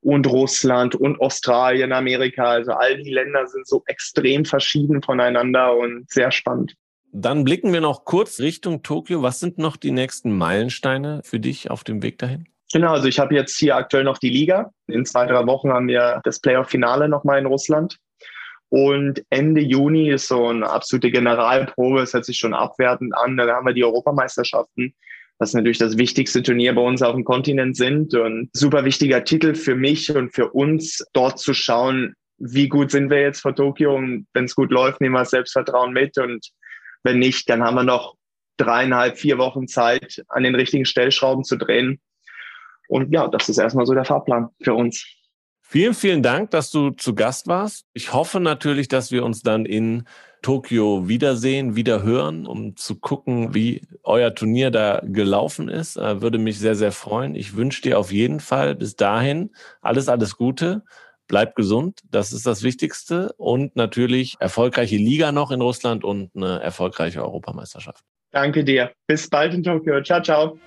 [0.00, 2.44] und Russland und Australien, Amerika.
[2.44, 6.74] Also all die Länder sind so extrem verschieden voneinander und sehr spannend.
[7.12, 9.22] Dann blicken wir noch kurz Richtung Tokio.
[9.22, 12.46] Was sind noch die nächsten Meilensteine für dich auf dem Weg dahin?
[12.72, 14.70] Genau, also ich habe jetzt hier aktuell noch die Liga.
[14.88, 17.96] In zwei, drei Wochen haben wir das Playoff-Finale nochmal in Russland.
[18.68, 22.00] Und Ende Juni ist so eine absolute Generalprobe.
[22.00, 23.36] Es hört sich schon abwertend an.
[23.36, 24.94] Da haben wir die Europameisterschaften,
[25.38, 28.14] was natürlich das wichtigste Turnier bei uns auf dem Kontinent sind.
[28.14, 33.08] Und super wichtiger Titel für mich und für uns, dort zu schauen, wie gut sind
[33.08, 33.94] wir jetzt vor Tokio.
[33.94, 36.50] Und wenn es gut läuft, nehmen wir das Selbstvertrauen mit und
[37.06, 38.16] wenn nicht, dann haben wir noch
[38.56, 42.00] dreieinhalb, vier Wochen Zeit, an den richtigen Stellschrauben zu drehen.
[42.88, 45.06] Und ja, das ist erstmal so der Fahrplan für uns.
[45.68, 47.86] Vielen, vielen Dank, dass du zu Gast warst.
[47.92, 50.04] Ich hoffe natürlich, dass wir uns dann in
[50.42, 55.96] Tokio wiedersehen, wieder hören, um zu gucken, wie euer Turnier da gelaufen ist.
[55.96, 57.34] Äh, würde mich sehr, sehr freuen.
[57.34, 59.50] Ich wünsche dir auf jeden Fall bis dahin
[59.80, 60.82] alles, alles Gute
[61.28, 63.32] bleib gesund, das ist das Wichtigste.
[63.36, 68.04] Und natürlich erfolgreiche Liga noch in Russland und eine erfolgreiche Europameisterschaft.
[68.32, 68.92] Danke dir.
[69.06, 70.02] Bis bald in Tokio.
[70.02, 70.58] Ciao, ciao.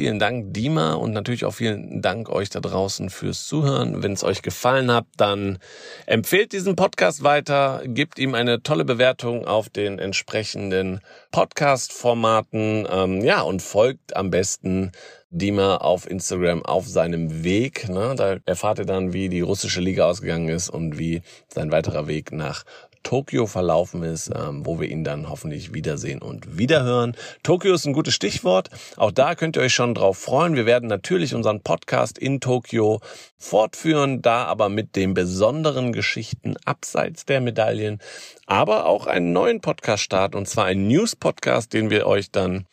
[0.00, 4.02] Vielen Dank, Dima, und natürlich auch vielen Dank euch da draußen fürs Zuhören.
[4.02, 5.58] Wenn es euch gefallen hat, dann
[6.06, 11.00] empfehlt diesen Podcast weiter, gebt ihm eine tolle Bewertung auf den entsprechenden
[11.32, 14.92] Podcast-Formaten, ähm, ja, und folgt am besten
[15.28, 17.90] Dima auf Instagram auf seinem Weg.
[17.90, 18.14] Ne?
[18.16, 22.32] Da erfahrt ihr dann, wie die russische Liga ausgegangen ist und wie sein weiterer Weg
[22.32, 22.64] nach
[23.02, 27.16] Tokio verlaufen ist, ähm, wo wir ihn dann hoffentlich wiedersehen und wiederhören.
[27.42, 28.70] Tokio ist ein gutes Stichwort.
[28.96, 30.54] Auch da könnt ihr euch schon drauf freuen.
[30.54, 33.00] Wir werden natürlich unseren Podcast in Tokio
[33.38, 37.98] fortführen, da aber mit den besonderen Geschichten abseits der Medaillen,
[38.46, 42.66] aber auch einen neuen Podcast starten und zwar einen News-Podcast, den wir euch dann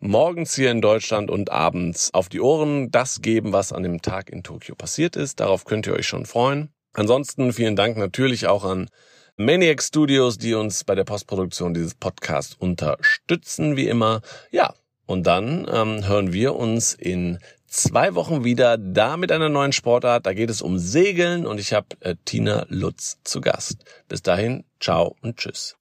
[0.00, 4.30] morgens hier in Deutschland und abends auf die Ohren das geben, was an dem Tag
[4.30, 5.40] in Tokio passiert ist.
[5.40, 6.70] Darauf könnt ihr euch schon freuen.
[6.92, 8.88] Ansonsten vielen Dank natürlich auch an
[9.36, 14.20] Maniac Studios, die uns bei der Postproduktion dieses Podcasts unterstützen, wie immer.
[14.52, 14.74] Ja,
[15.06, 20.24] und dann ähm, hören wir uns in zwei Wochen wieder, da mit einer neuen Sportart.
[20.26, 23.84] Da geht es um Segeln und ich habe äh, Tina Lutz zu Gast.
[24.08, 25.76] Bis dahin, ciao und tschüss.